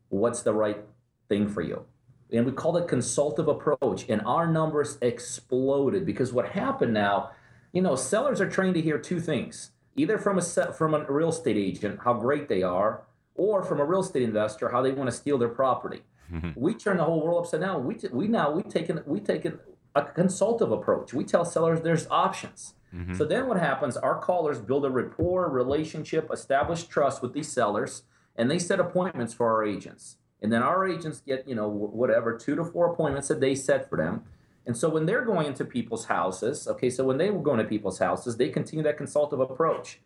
what's 0.09 0.41
the 0.41 0.53
right 0.53 0.83
thing 1.29 1.47
for 1.47 1.61
you. 1.61 1.85
And 2.31 2.45
we 2.45 2.51
call 2.51 2.77
it 2.77 2.87
consultative 2.87 3.47
approach. 3.47 4.05
And 4.09 4.21
our 4.25 4.45
numbers 4.45 4.97
exploded 5.01 6.05
because 6.05 6.33
what 6.33 6.49
happened 6.49 6.93
now, 6.93 7.31
you 7.71 7.81
know, 7.81 7.95
sellers 7.95 8.41
are 8.41 8.49
trained 8.49 8.75
to 8.75 8.81
hear 8.81 8.97
two 8.97 9.19
things: 9.19 9.71
either 10.01 10.17
from 10.17 10.37
a 10.37 10.41
from 10.73 10.93
a 10.93 11.03
real 11.11 11.29
estate 11.29 11.57
agent 11.57 11.99
how 12.03 12.13
great 12.13 12.47
they 12.47 12.63
are, 12.63 13.03
or 13.35 13.63
from 13.63 13.79
a 13.79 13.85
real 13.85 14.01
estate 14.01 14.23
investor 14.23 14.69
how 14.69 14.81
they 14.81 14.91
want 14.91 15.09
to 15.09 15.15
steal 15.15 15.37
their 15.37 15.49
property. 15.49 16.01
we 16.55 16.73
turn 16.73 16.97
the 16.97 17.03
whole 17.03 17.21
world 17.23 17.43
upside 17.43 17.61
down. 17.61 17.85
We 17.85 17.95
t- 17.95 18.07
we 18.11 18.27
now 18.27 18.51
we 18.51 18.63
taken 18.63 19.01
we 19.05 19.19
taken 19.19 19.59
a 19.95 20.03
consultative 20.03 20.71
approach. 20.71 21.13
We 21.13 21.23
tell 21.23 21.45
sellers 21.45 21.81
there's 21.81 22.07
options. 22.09 22.75
Mm-hmm. 22.95 23.15
So 23.15 23.25
then 23.25 23.47
what 23.47 23.59
happens? 23.59 23.97
Our 23.97 24.19
callers 24.19 24.59
build 24.59 24.85
a 24.85 24.89
rapport, 24.89 25.49
relationship, 25.49 26.29
establish 26.31 26.83
trust 26.85 27.21
with 27.21 27.33
these 27.33 27.51
sellers, 27.51 28.03
and 28.35 28.49
they 28.49 28.59
set 28.59 28.79
appointments 28.79 29.33
for 29.33 29.51
our 29.51 29.63
agents. 29.65 30.17
And 30.41 30.51
then 30.51 30.63
our 30.63 30.87
agents 30.87 31.21
get, 31.25 31.47
you 31.47 31.55
know, 31.55 31.67
whatever, 31.67 32.37
two 32.37 32.55
to 32.55 32.63
four 32.63 32.91
appointments 32.91 33.29
a 33.29 33.39
day 33.39 33.55
set 33.55 33.89
for 33.89 33.97
them. 33.97 34.23
And 34.69 34.77
so 34.77 34.87
when 34.87 35.07
they're 35.07 35.25
going 35.25 35.47
into 35.47 35.65
people's 35.65 36.05
houses, 36.05 36.67
okay, 36.67 36.91
so 36.91 37.03
when 37.03 37.17
they 37.17 37.31
were 37.31 37.41
going 37.41 37.57
to 37.57 37.63
people's 37.63 37.97
houses, 37.97 38.37
they 38.37 38.49
continue 38.49 38.83
that 38.83 38.97
consultative 38.97 39.49
approach. 39.49 39.99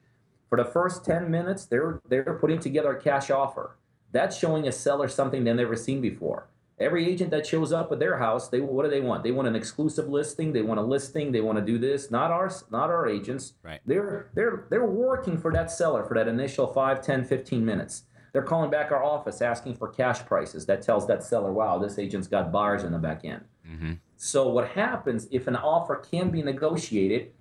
For 0.48 0.58
the 0.58 0.64
first 0.64 1.04
10 1.04 1.30
minutes, 1.30 1.66
they're 1.66 2.00
they're 2.08 2.38
putting 2.40 2.60
together 2.60 2.96
a 2.96 3.02
cash 3.02 3.30
offer. 3.30 3.76
That's 4.14 4.38
showing 4.38 4.66
a 4.66 4.72
seller 4.72 5.10
something 5.10 5.44
they've 5.44 5.54
never 5.54 5.76
seen 5.76 6.00
before. 6.00 6.48
Every 6.80 7.06
agent 7.06 7.32
that 7.32 7.46
shows 7.46 7.74
up 7.74 7.92
at 7.92 8.00
their 8.00 8.20
house, 8.20 8.48
they 8.48 8.62
what 8.62 8.84
do 8.86 8.90
they 8.90 9.02
want? 9.02 9.24
They 9.24 9.32
want 9.32 9.50
an 9.50 9.56
exclusive 9.58 10.08
listing. 10.08 10.54
They 10.54 10.62
want 10.62 10.80
a 10.80 10.84
listing. 10.84 11.34
They 11.34 11.42
want 11.42 11.58
to 11.58 11.66
do 11.66 11.78
this. 11.78 12.10
Not 12.10 12.32
ours. 12.32 12.64
Not 12.72 12.90
our 12.90 13.06
agents. 13.06 13.56
Right. 13.64 13.82
They're 13.86 14.30
they're 14.34 14.68
they're 14.70 14.86
working 14.86 15.38
for 15.38 15.52
that 15.52 15.72
seller 15.72 16.06
for 16.06 16.14
that 16.14 16.30
initial 16.30 16.68
5, 16.68 17.02
10, 17.02 17.26
15 17.26 17.66
minutes. 17.66 18.04
They're 18.32 18.42
calling 18.42 18.72
back 18.72 18.94
our 18.94 19.04
office 19.04 19.42
asking 19.42 19.76
for 19.76 19.90
cash 19.90 20.26
prices. 20.26 20.66
That 20.68 20.82
tells 20.82 21.06
that 21.08 21.22
seller, 21.22 21.52
wow, 21.52 21.80
this 21.80 22.00
agent's 22.00 22.28
got 22.28 22.50
buyers 22.50 22.84
in 22.84 22.94
the 22.94 22.98
back 22.98 23.26
end. 23.26 23.44
Mm-hmm. 23.70 23.94
So 24.24 24.48
what 24.48 24.70
happens 24.70 25.28
if 25.32 25.48
an 25.48 25.58
offer 25.58 25.98
can 25.98 26.30
be 26.30 26.42
negotiated? 26.42 27.32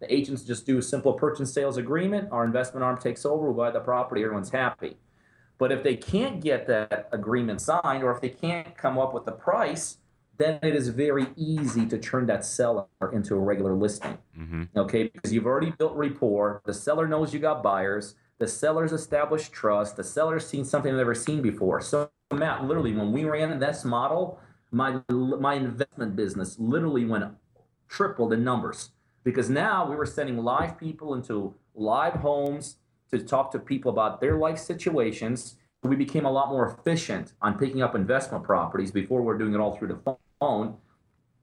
The 0.00 0.12
agents 0.12 0.42
just 0.42 0.66
do 0.66 0.76
a 0.76 0.82
simple 0.82 1.14
purchase 1.14 1.54
sales 1.54 1.78
agreement. 1.78 2.28
Our 2.30 2.44
investment 2.44 2.84
arm 2.84 2.98
takes 2.98 3.24
over. 3.24 3.50
We 3.50 3.56
buy 3.56 3.70
the 3.70 3.80
property. 3.80 4.22
Everyone's 4.22 4.50
happy. 4.50 4.98
But 5.56 5.72
if 5.72 5.82
they 5.82 5.96
can't 5.96 6.42
get 6.42 6.66
that 6.66 7.08
agreement 7.12 7.62
signed, 7.62 8.04
or 8.04 8.12
if 8.12 8.20
they 8.20 8.28
can't 8.28 8.76
come 8.76 8.98
up 8.98 9.14
with 9.14 9.24
the 9.24 9.32
price, 9.32 9.96
then 10.36 10.58
it 10.62 10.76
is 10.76 10.88
very 10.88 11.28
easy 11.34 11.86
to 11.86 11.96
turn 11.96 12.26
that 12.26 12.44
seller 12.44 12.84
into 13.14 13.34
a 13.34 13.38
regular 13.38 13.72
listing. 13.74 14.18
Mm-hmm. 14.38 14.64
Okay, 14.76 15.04
because 15.04 15.32
you've 15.32 15.46
already 15.46 15.70
built 15.70 15.94
rapport. 15.94 16.60
The 16.66 16.74
seller 16.74 17.08
knows 17.08 17.32
you 17.32 17.40
got 17.40 17.62
buyers. 17.62 18.16
The 18.38 18.48
seller's 18.48 18.92
established 18.92 19.50
trust. 19.50 19.96
The 19.96 20.04
seller's 20.04 20.46
seen 20.46 20.66
something 20.66 20.92
they've 20.92 20.98
never 20.98 21.14
seen 21.14 21.40
before. 21.40 21.80
So 21.80 22.10
Matt, 22.30 22.64
literally, 22.64 22.92
when 22.92 23.12
we 23.12 23.24
ran 23.24 23.58
this 23.58 23.82
model, 23.82 24.38
my 24.72 25.00
my 25.08 25.54
investment 25.54 26.16
business 26.16 26.58
literally 26.58 27.04
went 27.04 27.24
tripled 27.88 28.32
in 28.32 28.42
numbers 28.42 28.90
because 29.22 29.50
now 29.50 29.88
we 29.88 29.94
were 29.94 30.06
sending 30.06 30.38
live 30.38 30.78
people 30.78 31.14
into 31.14 31.54
live 31.74 32.14
homes 32.14 32.78
to 33.10 33.18
talk 33.18 33.52
to 33.52 33.58
people 33.58 33.90
about 33.92 34.20
their 34.20 34.36
life 34.36 34.58
situations. 34.58 35.56
We 35.82 35.96
became 35.96 36.24
a 36.24 36.30
lot 36.30 36.48
more 36.48 36.66
efficient 36.78 37.34
on 37.42 37.58
picking 37.58 37.82
up 37.82 37.94
investment 37.94 38.44
properties 38.44 38.90
before 38.90 39.22
we 39.22 39.32
are 39.32 39.38
doing 39.38 39.54
it 39.54 39.58
all 39.58 39.76
through 39.76 39.88
the 39.88 40.16
phone. 40.40 40.76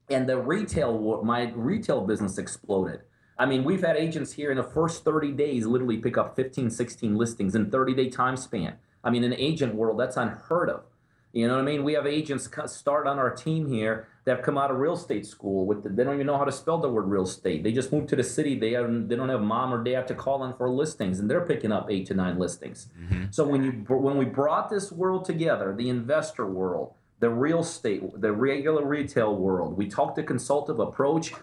And 0.10 0.28
the 0.28 0.38
retail, 0.38 1.24
my 1.24 1.52
retail 1.56 2.02
business 2.02 2.38
exploded. 2.38 3.02
I 3.38 3.46
mean, 3.46 3.64
we've 3.64 3.82
had 3.82 3.96
agents 3.96 4.34
here 4.34 4.50
in 4.50 4.58
the 4.58 4.64
first 4.64 5.06
30 5.06 5.34
days 5.34 5.66
literally 5.66 5.98
pick 5.98 6.18
up 6.18 6.36
15, 6.36 6.70
16 6.70 7.16
listings 7.16 7.54
in 7.56 7.70
30 7.70 7.94
day 7.94 8.10
time 8.10 8.36
span. 8.36 8.76
I 9.04 9.12
mean, 9.12 9.24
in 9.24 9.30
the 9.30 9.42
agent 9.42 9.76
world, 9.76 10.00
that's 10.00 10.18
unheard 10.18 10.70
of. 10.70 10.84
You 11.32 11.48
know 11.48 11.56
what 11.56 11.62
I 11.62 11.66
mean? 11.66 11.84
We 11.84 11.94
have 11.94 12.08
agents 12.08 12.50
start 12.66 13.06
on 13.06 13.20
our 13.20 13.30
team 13.30 13.68
here 13.68 14.08
that 14.26 14.38
have 14.38 14.46
come 14.46 14.58
out 14.58 14.72
of 14.72 14.78
real 14.78 14.94
estate 14.94 15.28
school 15.28 15.66
with 15.66 15.84
the, 15.84 15.90
they 15.90 16.04
don't 16.04 16.16
even 16.16 16.26
know 16.26 16.38
how 16.38 16.44
to 16.44 16.52
spell 16.52 16.80
the 16.80 16.90
word 16.90 17.06
real 17.06 17.24
estate. 17.24 17.64
They 17.64 17.72
just 17.72 17.92
moved 17.92 18.10
to 18.10 18.16
the 18.16 18.24
city. 18.24 18.58
They 18.58 18.72
have, 18.72 19.08
they 19.08 19.16
don't 19.16 19.30
have 19.30 19.42
mom 19.42 19.72
or 19.72 19.84
dad 19.84 20.08
to 20.08 20.16
call 20.16 20.44
in 20.46 20.54
for 20.54 20.70
listings, 20.70 21.20
and 21.20 21.30
they're 21.30 21.46
picking 21.46 21.72
up 21.72 21.88
eight 21.92 22.08
to 22.08 22.16
nine 22.16 22.40
listings. 22.40 22.88
Mm-hmm. 23.00 23.26
So 23.30 23.46
when 23.46 23.64
you 23.64 23.72
when 23.72 24.18
we 24.18 24.26
brought 24.26 24.70
this 24.70 24.92
world 24.92 25.24
together, 25.26 25.76
the 25.76 25.90
investor 25.90 26.48
world, 26.48 26.94
the 27.20 27.30
real 27.30 27.60
estate, 27.60 28.02
the 28.20 28.32
regular 28.32 28.86
retail 28.86 29.36
world, 29.36 29.78
we 29.78 29.88
talked 29.88 30.16
the 30.16 30.24
consultative 30.24 30.80
approach. 30.80 31.34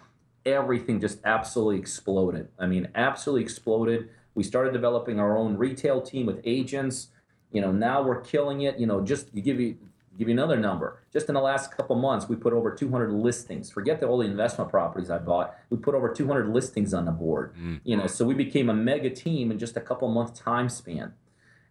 Everything 0.45 1.01
just 1.01 1.19
absolutely 1.25 1.79
exploded. 1.79 2.49
I 2.57 2.67
mean, 2.67 2.89
absolutely 2.95 3.43
exploded. 3.43 4.11
We 4.35 4.45
started 4.45 4.73
developing 4.73 5.19
our 5.19 5.37
own 5.37 5.57
retail 5.57 6.01
team 6.01 6.27
with 6.27 6.41
agents 6.45 7.09
you 7.53 7.61
know 7.61 7.73
now 7.73 8.03
we're 8.03 8.21
killing 8.21 8.63
it 8.63 8.79
you 8.79 8.87
know 8.87 9.01
just 9.01 9.35
to 9.35 9.41
give 9.41 9.61
you 9.61 9.77
give 10.19 10.29
you 10.29 10.35
another 10.35 10.57
number. 10.57 11.03
Just 11.13 11.29
in 11.29 11.35
the 11.35 11.41
last 11.41 11.77
couple 11.77 11.97
months 11.97 12.29
we 12.29 12.37
put 12.37 12.53
over 12.53 12.75
200 12.75 13.13
listings. 13.13 13.71
Forget 13.71 14.01
the 14.01 14.07
all 14.07 14.19
the 14.19 14.27
investment 14.27 14.71
properties 14.71 15.11
i 15.11 15.19
bought. 15.19 15.55
We 15.69 15.77
put 15.77 15.95
over 15.95 16.13
200 16.13 16.49
listings 16.49 16.95
on 16.95 17.05
the 17.05 17.11
board 17.11 17.55
mm. 17.55 17.81
you 17.85 17.97
know 17.97 18.07
so 18.07 18.25
we 18.25 18.35
became 18.35 18.69
a 18.69 18.75
mega 18.75 19.11
team 19.11 19.51
in 19.51 19.59
just 19.59 19.77
a 19.77 19.81
couple 19.81 20.09
month 20.09 20.35
time 20.35 20.69
span. 20.69 21.13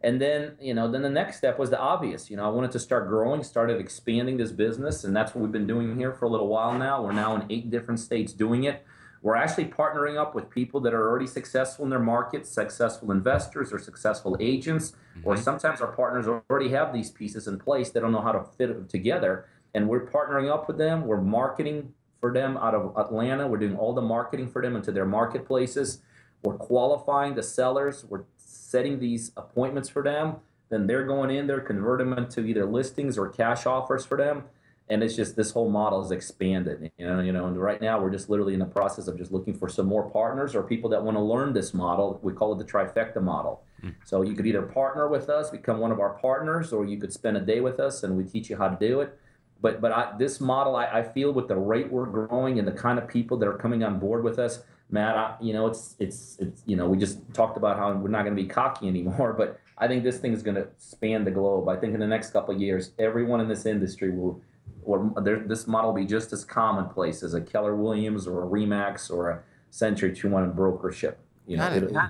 And 0.02 0.22
then 0.22 0.58
you 0.62 0.74
know 0.74 0.90
then 0.90 1.02
the 1.02 1.10
next 1.10 1.38
step 1.38 1.58
was 1.58 1.70
the 1.70 1.80
obvious 1.80 2.30
you 2.30 2.38
know 2.38 2.46
i 2.46 2.50
wanted 2.50 2.72
to 2.72 2.80
start 2.80 3.08
growing 3.08 3.42
started 3.44 3.80
expanding 3.80 4.38
this 4.38 4.52
business 4.52 5.04
and 5.04 5.16
that's 5.16 5.34
what 5.34 5.42
we've 5.42 5.52
been 5.52 5.66
doing 5.66 5.98
here 5.98 6.14
for 6.14 6.26
a 6.26 6.30
little 6.30 6.48
while 6.48 6.78
now. 6.78 7.04
We're 7.04 7.14
now 7.14 7.36
in 7.36 7.46
eight 7.50 7.72
different 7.72 8.00
states 8.00 8.34
doing 8.34 8.66
it 8.66 8.86
we're 9.26 9.36
actually 9.36 9.66
partnering 9.66 10.22
up 10.22 10.36
with 10.36 10.52
people 10.52 10.80
that 10.82 10.94
are 10.94 11.10
already 11.10 11.26
successful 11.26 11.84
in 11.84 11.90
their 11.90 11.98
markets, 11.98 12.48
successful 12.48 13.12
investors 13.12 13.74
or 13.74 13.80
successful 13.80 14.38
agents, 14.40 14.94
or 15.24 15.34
mm-hmm. 15.34 15.44
sometimes 15.44 15.82
our 15.82 15.92
partners 15.94 16.28
already 16.28 16.70
have 16.70 16.94
these 16.94 17.10
pieces 17.10 17.48
in 17.48 17.58
place. 17.58 17.90
They 17.90 18.00
don't 18.00 18.12
know 18.12 18.22
how 18.22 18.34
to 18.34 18.44
fit 18.44 18.70
it 18.70 18.88
together. 18.88 19.48
And 19.74 19.90
we're 19.90 20.06
partnering 20.06 20.54
up 20.54 20.68
with 20.68 20.78
them. 20.78 21.08
We're 21.08 21.22
marketing 21.22 21.92
for 22.20 22.32
them 22.32 22.56
out 22.58 22.76
of 22.76 22.96
Atlanta. 22.96 23.48
We're 23.48 23.58
doing 23.58 23.76
all 23.76 23.94
the 23.94 24.02
marketing 24.04 24.48
for 24.48 24.62
them 24.62 24.76
into 24.76 24.92
their 24.92 25.08
marketplaces. 25.08 26.04
We're 26.44 26.58
qualifying 26.58 27.34
the 27.34 27.42
sellers. 27.42 28.06
We're 28.08 28.26
setting 28.38 29.00
these 29.00 29.32
appointments 29.36 29.90
for 29.90 30.04
them. 30.04 30.36
Then 30.70 30.86
they're 30.86 31.08
going 31.08 31.32
in 31.32 31.48
there, 31.48 31.62
converting 31.62 32.12
them 32.12 32.20
into 32.20 32.42
either 32.42 32.68
listings 32.68 33.18
or 33.18 33.30
cash 33.30 33.66
offers 33.66 34.06
for 34.06 34.18
them 34.18 34.44
and 34.90 35.04
it's 35.04 35.16
just 35.16 35.36
this 35.36 35.52
whole 35.52 35.70
model 35.70 36.04
is 36.04 36.12
expanded 36.12 36.92
you 36.98 37.08
know 37.08 37.20
you 37.20 37.32
know 37.32 37.48
and 37.48 37.60
right 37.60 37.82
now 37.82 38.00
we're 38.00 38.12
just 38.12 38.30
literally 38.30 38.54
in 38.54 38.60
the 38.60 38.66
process 38.66 39.08
of 39.08 39.18
just 39.18 39.32
looking 39.32 39.54
for 39.54 39.68
some 39.68 39.86
more 39.88 40.10
partners 40.10 40.56
or 40.56 40.64
people 40.64 40.90
that 40.90 41.04
want 41.04 41.18
to 41.18 41.22
learn 41.22 41.54
this 41.54 41.74
model. 41.74 42.20
We 42.22 42.34
call 42.34 42.54
it 42.54 42.58
the 42.58 42.72
trifecta 42.72 43.22
model. 43.22 43.64
Hmm. 43.82 43.90
So 44.04 44.22
you 44.22 44.36
could 44.36 44.46
either 44.46 44.62
partner 44.62 45.08
with 45.08 45.30
us 45.30 45.50
become 45.50 45.80
one 45.80 45.92
of 45.92 46.00
our 46.00 46.12
partners 46.12 46.72
or 46.74 46.86
you 46.86 46.98
could 46.98 47.14
spend 47.14 47.38
a 47.38 47.42
day 47.42 47.62
with 47.62 47.80
us 47.80 48.04
and 48.04 48.16
we 48.16 48.24
teach 48.24 48.50
you 48.50 48.58
how 48.58 48.70
to 48.70 48.78
do 48.88 49.02
it. 49.02 49.18
But 49.62 49.82
but 49.82 49.92
I, 49.92 50.14
this 50.18 50.40
model 50.40 50.76
I, 50.76 50.86
I 50.86 51.04
feel 51.04 51.32
with 51.32 51.48
the 51.48 51.56
rate 51.56 51.92
we're 51.92 52.06
growing 52.06 52.60
and 52.60 52.68
the 52.68 52.74
kind 52.74 53.00
of 53.00 53.08
people 53.08 53.38
that 53.38 53.48
are 53.48 53.58
coming 53.58 53.84
on 53.84 54.00
board 54.00 54.24
with 54.24 54.38
us 54.38 54.64
matt 54.92 55.18
I, 55.18 55.36
you 55.42 55.52
know 55.52 55.66
it's 55.66 55.96
it's 55.98 56.38
it's 56.40 56.62
you 56.68 56.76
know 56.76 56.88
we 56.88 56.96
just 56.96 57.18
talked 57.34 57.58
about 57.58 57.76
how 57.76 57.92
we're 57.94 58.10
not 58.10 58.24
going 58.24 58.36
to 58.36 58.42
be 58.42 58.48
cocky 58.48 58.88
anymore 58.88 59.34
but 59.38 59.60
i 59.80 59.88
think 59.88 60.04
this 60.04 60.20
thing 60.20 60.32
is 60.32 60.44
going 60.44 60.54
to 60.54 60.68
span 60.78 61.24
the 61.24 61.32
globe. 61.32 61.68
I 61.68 61.76
think 61.78 61.96
in 61.96 62.00
the 62.00 62.06
next 62.06 62.30
couple 62.32 62.54
of 62.54 62.62
years 62.62 62.92
everyone 63.00 63.42
in 63.42 63.48
this 63.48 63.66
industry 63.66 64.12
will 64.12 64.42
or 64.86 65.12
this 65.48 65.68
model 65.68 65.92
be 65.94 66.06
just 66.06 66.32
as 66.34 66.46
commonplace 66.46 67.24
as 67.24 67.34
a 67.34 67.42
Keller 67.42 67.76
Williams 67.76 68.28
or 68.28 68.44
a 68.44 68.48
Remax 68.48 69.12
or 69.12 69.30
a 69.32 69.40
Century 69.72 70.12
2-1 70.12 70.56
brokership. 70.56 71.20
You 71.48 71.58
know, 71.58 71.64
Got 71.68 71.78
it. 71.78 71.84
it'll- 71.84 72.02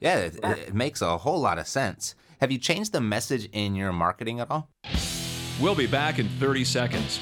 Yeah, 0.00 0.16
it, 0.18 0.38
it 0.42 0.74
makes 0.74 1.02
a 1.02 1.18
whole 1.18 1.40
lot 1.40 1.58
of 1.58 1.66
sense. 1.66 2.14
Have 2.40 2.50
you 2.52 2.58
changed 2.58 2.92
the 2.92 3.00
message 3.00 3.48
in 3.52 3.74
your 3.74 3.92
marketing 3.92 4.40
at 4.40 4.50
all? 4.50 4.68
We'll 5.60 5.74
be 5.74 5.86
back 5.86 6.18
in 6.18 6.28
30 6.28 6.64
seconds. 6.64 7.20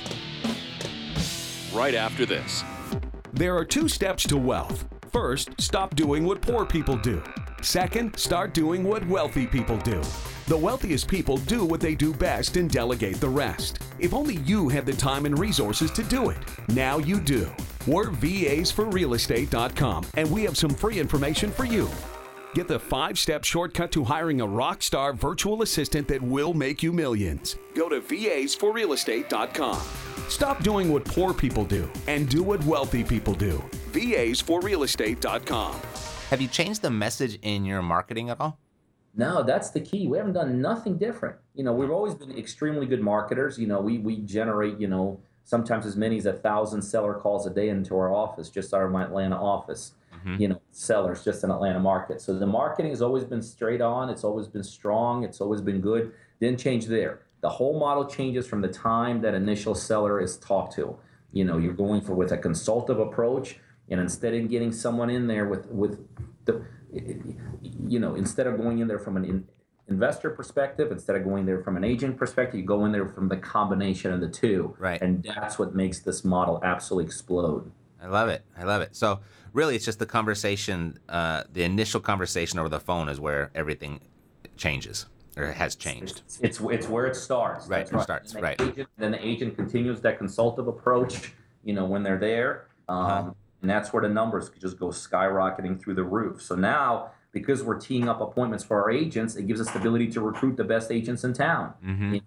Right 1.73 1.95
after 1.95 2.27
this. 2.27 2.63
There 3.33 3.57
are 3.57 3.65
two 3.65 3.89
steps 3.89 4.25
to 4.25 4.37
wealth. 4.37 4.87
First, 5.13 5.61
stop 5.61 5.95
doing 5.95 6.25
what 6.25 6.41
poor 6.41 6.65
people 6.67 6.97
do. 6.97 7.23
Second, 7.65 8.17
start 8.19 8.53
doing 8.53 8.85
what 8.85 9.07
wealthy 9.09 9.47
people 9.47 9.79
do. 9.79 10.03
The 10.47 10.57
wealthiest 10.57 11.09
people 11.09 11.39
do 11.39 11.65
what 11.65 11.81
they 11.81 11.95
do 11.95 12.13
best 12.13 12.59
and 12.59 12.71
delegate 12.71 13.17
the 13.17 13.29
rest. 13.29 13.79
If 13.99 14.13
only 14.13 14.37
you 14.37 14.69
had 14.69 14.85
the 14.85 14.93
time 14.93 15.25
and 15.25 15.39
resources 15.39 15.91
to 15.93 16.03
do 16.03 16.29
it. 16.29 16.37
Now 16.69 16.99
you 16.99 17.19
do. 17.19 17.51
We're 17.87 18.11
VAsForRealEstate.com 18.11 20.07
and 20.15 20.31
we 20.31 20.43
have 20.43 20.59
some 20.59 20.71
free 20.71 20.99
information 21.01 21.51
for 21.51 21.65
you. 21.65 21.89
Get 22.53 22.69
the 22.69 22.79
five 22.79 23.19
step 23.19 23.45
shortcut 23.45 23.91
to 23.93 24.05
hiring 24.05 24.43
a 24.43 24.47
rock 24.47 24.83
star 24.83 25.15
virtual 25.15 25.63
assistant 25.63 26.07
that 26.09 26.21
will 26.23 26.53
make 26.53 26.83
you 26.83 26.93
millions. 26.93 27.57
Go 27.75 27.89
to 27.89 28.03
VAsForRealEstate.com. 28.03 29.81
Stop 30.29 30.63
doing 30.63 30.93
what 30.93 31.07
poor 31.07 31.33
people 31.33 31.65
do 31.65 31.91
and 32.09 32.29
do 32.29 32.43
what 32.43 32.63
wealthy 32.65 33.03
people 33.03 33.35
do. 33.35 33.65
VAsForRealEstate.com. 33.93 35.81
Have 36.31 36.41
you 36.41 36.49
changed 36.49 36.83
the 36.83 36.91
message 36.91 37.39
in 37.43 37.65
your 37.65 37.83
marketing 37.83 38.31
at 38.31 38.41
all? 38.41 38.59
No, 39.15 39.43
that's 39.43 39.71
the 39.71 39.81
key. 39.81 40.09
We 40.09 40.17
haven't 40.17 40.33
done 40.33 40.61
nothing 40.61 40.99
different. 40.99 41.37
You 41.55 41.65
know, 41.65 41.73
we've 41.73 41.91
always 41.91 42.15
been 42.15 42.37
extremely 42.37 42.87
good 42.87 43.01
marketers. 43.01 43.59
You 43.59 43.67
know, 43.67 43.81
we 43.81 43.99
we 43.99 44.17
generate, 44.17 44.81
you 44.81 44.89
know, 44.89 45.21
sometimes 45.45 45.87
as 45.87 45.97
many 45.97 46.17
as 46.19 46.27
a 46.27 46.33
thousand 46.33 46.83
seller 46.83 47.15
calls 47.15 47.47
a 47.47 47.51
day 47.51 47.69
into 47.69 47.95
our 47.95 48.13
office, 48.13 48.51
just 48.51 48.75
our 48.75 48.87
Atlanta 49.01 49.37
office. 49.37 49.93
Mm-hmm. 50.17 50.41
You 50.41 50.49
know, 50.49 50.61
sellers 50.73 51.23
just 51.23 51.45
in 51.45 51.51
Atlanta 51.51 51.79
market. 51.79 52.21
So 52.21 52.39
the 52.39 52.47
marketing 52.47 52.91
has 52.91 53.03
always 53.03 53.25
been 53.25 53.43
straight 53.43 53.81
on. 53.81 54.09
It's 54.09 54.25
always 54.25 54.49
been 54.49 54.63
strong. 54.65 55.23
It's 55.23 55.41
always 55.41 55.61
been 55.61 55.81
good. 55.81 56.13
Didn't 56.41 56.59
change 56.59 56.87
there. 56.87 57.21
The 57.43 57.51
whole 57.51 57.79
model 57.79 58.07
changes 58.07 58.47
from 58.47 58.63
the 58.63 58.69
time 58.69 59.21
that 59.21 59.35
initial 59.35 59.75
seller 59.75 60.21
is 60.21 60.39
talked 60.39 60.75
to. 60.77 60.97
You 61.33 61.45
know, 61.45 61.59
you're 61.59 61.75
going 61.75 62.01
for 62.01 62.15
with 62.15 62.33
a 62.33 62.39
consultative 62.39 63.01
approach, 63.01 63.59
and 63.91 64.01
instead 64.01 64.35
of 64.35 64.49
getting 64.49 64.73
someone 64.73 65.11
in 65.11 65.27
there 65.27 65.47
with 65.47 65.67
with 65.67 66.07
the 66.45 66.65
you 66.93 67.99
know, 67.99 68.15
instead 68.15 68.47
of 68.47 68.57
going 68.57 68.79
in 68.79 68.87
there 68.89 68.99
from 68.99 69.17
an 69.17 69.25
in, 69.25 69.49
investor 69.89 70.31
perspective, 70.31 70.93
instead 70.93 71.17
of 71.17 71.25
going 71.25 71.45
there 71.45 71.61
from 71.63 71.77
an 71.77 71.85
agent 71.85 72.17
perspective, 72.17 72.61
you 72.61 72.67
go 72.67 72.85
in 72.85 72.93
there 72.93 73.09
from 73.09 73.29
the 73.29 73.37
combination 73.37 74.13
of 74.13 74.21
the 74.21 74.29
two. 74.29 74.75
Right. 74.79 75.01
And 75.03 75.23
that's 75.23 75.59
what 75.59 75.75
makes 75.75 75.99
this 76.01 76.25
model 76.25 76.61
absolutely 76.63 77.07
explode. 77.07 77.71
I 78.01 78.07
love 78.07 78.29
it. 78.29 78.45
I 78.57 78.65
love 78.65 78.83
it. 78.83 78.95
So 78.95 79.21
really, 79.53 79.75
it's 79.77 79.85
just 79.85 79.99
the 79.99 80.07
conversation, 80.07 80.99
uh, 81.09 81.45
the 81.53 81.65
initial 81.65 82.01
conversation 82.01 82.59
over 82.59 82.69
the 82.69 82.81
phone 82.81 83.09
is 83.09 83.19
where 83.19 83.51
everything 83.55 84.01
changes 84.57 85.07
or 85.37 85.47
has 85.47 85.75
changed. 85.75 86.23
It's 86.41 86.61
it's 86.71 86.89
where 86.89 87.07
it 87.07 87.17
starts. 87.17 87.67
Right, 87.67 87.91
it 87.91 88.01
starts, 88.03 88.33
And 88.35 88.39
the 88.39 88.43
right. 88.43 88.61
Agent, 88.61 88.89
then 88.99 89.11
the 89.13 89.27
agent 89.27 89.57
continues 89.57 90.01
that 90.03 90.19
consultative 90.19 90.69
approach. 90.69 91.33
You 91.65 91.73
know, 91.75 91.87
when 91.87 92.03
they're 92.03 92.19
there, 92.19 92.67
um, 92.89 92.99
Uh-huh. 92.99 93.31
And 93.65 93.71
that's 93.71 93.95
where 93.95 94.03
the 94.03 94.11
numbers 94.11 94.51
could 94.51 94.61
just 94.61 94.79
go 94.79 94.89
skyrocketing 94.89 95.81
through 95.81 95.95
the 95.95 96.05
roof. 96.05 96.43
So 96.43 96.55
now 96.55 97.13
because 97.33 97.63
we're 97.63 97.81
teeing 97.81 98.11
up 98.11 98.21
appointments 98.21 98.63
for 98.63 98.83
our 98.83 98.91
agents, 98.91 99.37
it 99.37 99.47
gives 99.47 99.59
us 99.59 99.71
the 99.71 99.79
ability 99.79 100.09
to 100.09 100.21
recruit 100.21 100.59
the 100.59 100.65
best 100.65 100.91
agents 100.93 101.25
in 101.25 101.33
town. 101.33 101.73
Mm-hmm. 101.83 102.19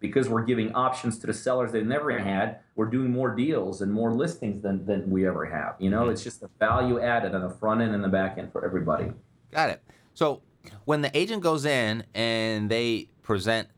Because 0.00 0.30
we're 0.30 0.44
giving 0.44 0.72
options 0.72 1.18
to 1.18 1.26
the 1.26 1.34
sellers 1.34 1.72
they've 1.72 1.86
never 1.86 2.18
had, 2.18 2.60
we're 2.74 2.86
doing 2.86 3.12
more 3.12 3.36
deals 3.36 3.82
and 3.82 3.92
more 3.92 4.14
listings 4.14 4.62
than, 4.62 4.86
than 4.86 5.10
we 5.10 5.26
ever 5.28 5.44
have. 5.44 5.76
You 5.78 5.90
know, 5.90 6.08
it's 6.08 6.24
just 6.24 6.40
the 6.40 6.48
value 6.58 6.98
added 7.00 7.34
on 7.34 7.42
the 7.42 7.50
front 7.50 7.82
end 7.82 7.94
and 7.94 8.02
the 8.02 8.08
back 8.08 8.38
end 8.38 8.50
for 8.50 8.64
everybody. 8.64 9.12
Got 9.52 9.68
it. 9.68 9.82
So 10.14 10.40
when 10.86 11.02
the 11.02 11.16
agent 11.16 11.42
goes 11.42 11.66
in 11.66 12.04
and 12.14 12.70
they 12.70 13.10
present 13.20 13.68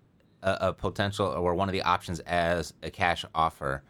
a, 0.44 0.68
a 0.68 0.72
potential 0.72 1.26
or 1.26 1.56
one 1.56 1.68
of 1.68 1.72
the 1.72 1.82
options 1.82 2.20
as 2.20 2.72
a 2.84 2.90
cash 2.90 3.24
offer, 3.34 3.82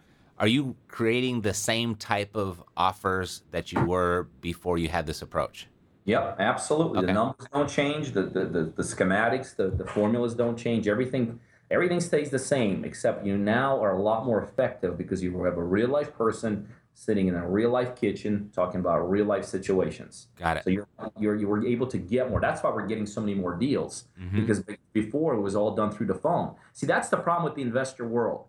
are 0.45 0.49
you 0.49 0.77
creating 0.89 1.41
the 1.41 1.55
same 1.55 1.95
type 1.95 2.37
of 2.37 2.63
offers 2.77 3.45
that 3.51 3.73
you 3.73 3.83
were 3.83 4.29
before 4.43 4.77
you 4.77 4.89
had 4.91 5.07
this 5.07 5.23
approach? 5.23 5.69
Yep, 6.05 6.37
absolutely. 6.39 6.99
Okay. 6.99 7.07
The 7.07 7.13
numbers 7.15 7.47
don't 7.51 7.71
change. 7.81 8.13
The 8.13 8.25
the, 8.25 8.45
the, 8.45 8.63
the 8.77 8.83
schematics, 8.83 9.57
the, 9.57 9.71
the 9.71 9.87
formulas 9.87 10.35
don't 10.35 10.59
change. 10.59 10.87
Everything 10.87 11.41
everything 11.71 11.99
stays 11.99 12.29
the 12.29 12.39
same, 12.39 12.85
except 12.85 13.25
you 13.25 13.39
now 13.39 13.83
are 13.83 13.97
a 13.97 14.03
lot 14.03 14.27
more 14.27 14.43
effective 14.43 14.99
because 14.99 15.23
you 15.23 15.31
have 15.45 15.57
a 15.57 15.65
real 15.65 15.89
life 15.89 16.15
person 16.15 16.69
sitting 16.93 17.27
in 17.27 17.35
a 17.35 17.49
real 17.49 17.71
life 17.71 17.97
kitchen 17.97 18.51
talking 18.53 18.81
about 18.81 18.99
real 19.11 19.25
life 19.25 19.47
situations. 19.47 20.29
Got 20.39 20.59
it. 20.59 20.65
So 20.65 20.69
you're 20.69 20.89
you're 21.19 21.37
you 21.37 21.49
were 21.49 21.67
able 21.67 21.87
to 21.87 21.97
get 21.97 22.29
more. 22.29 22.39
That's 22.43 22.63
why 22.63 22.69
we're 22.69 22.87
getting 22.87 23.07
so 23.07 23.23
many 23.23 23.35
more 23.35 23.55
deals 23.57 23.95
Mm-hmm. 24.21 24.41
because 24.41 24.63
before 24.93 25.33
it 25.37 25.41
was 25.41 25.57
all 25.57 25.75
done 25.75 25.91
through 25.91 26.09
the 26.09 26.21
phone. 26.27 26.55
See, 26.75 26.87
that's 26.87 27.09
the 27.09 27.17
problem 27.17 27.45
with 27.45 27.55
the 27.55 27.63
investor 27.63 28.07
world. 28.07 28.45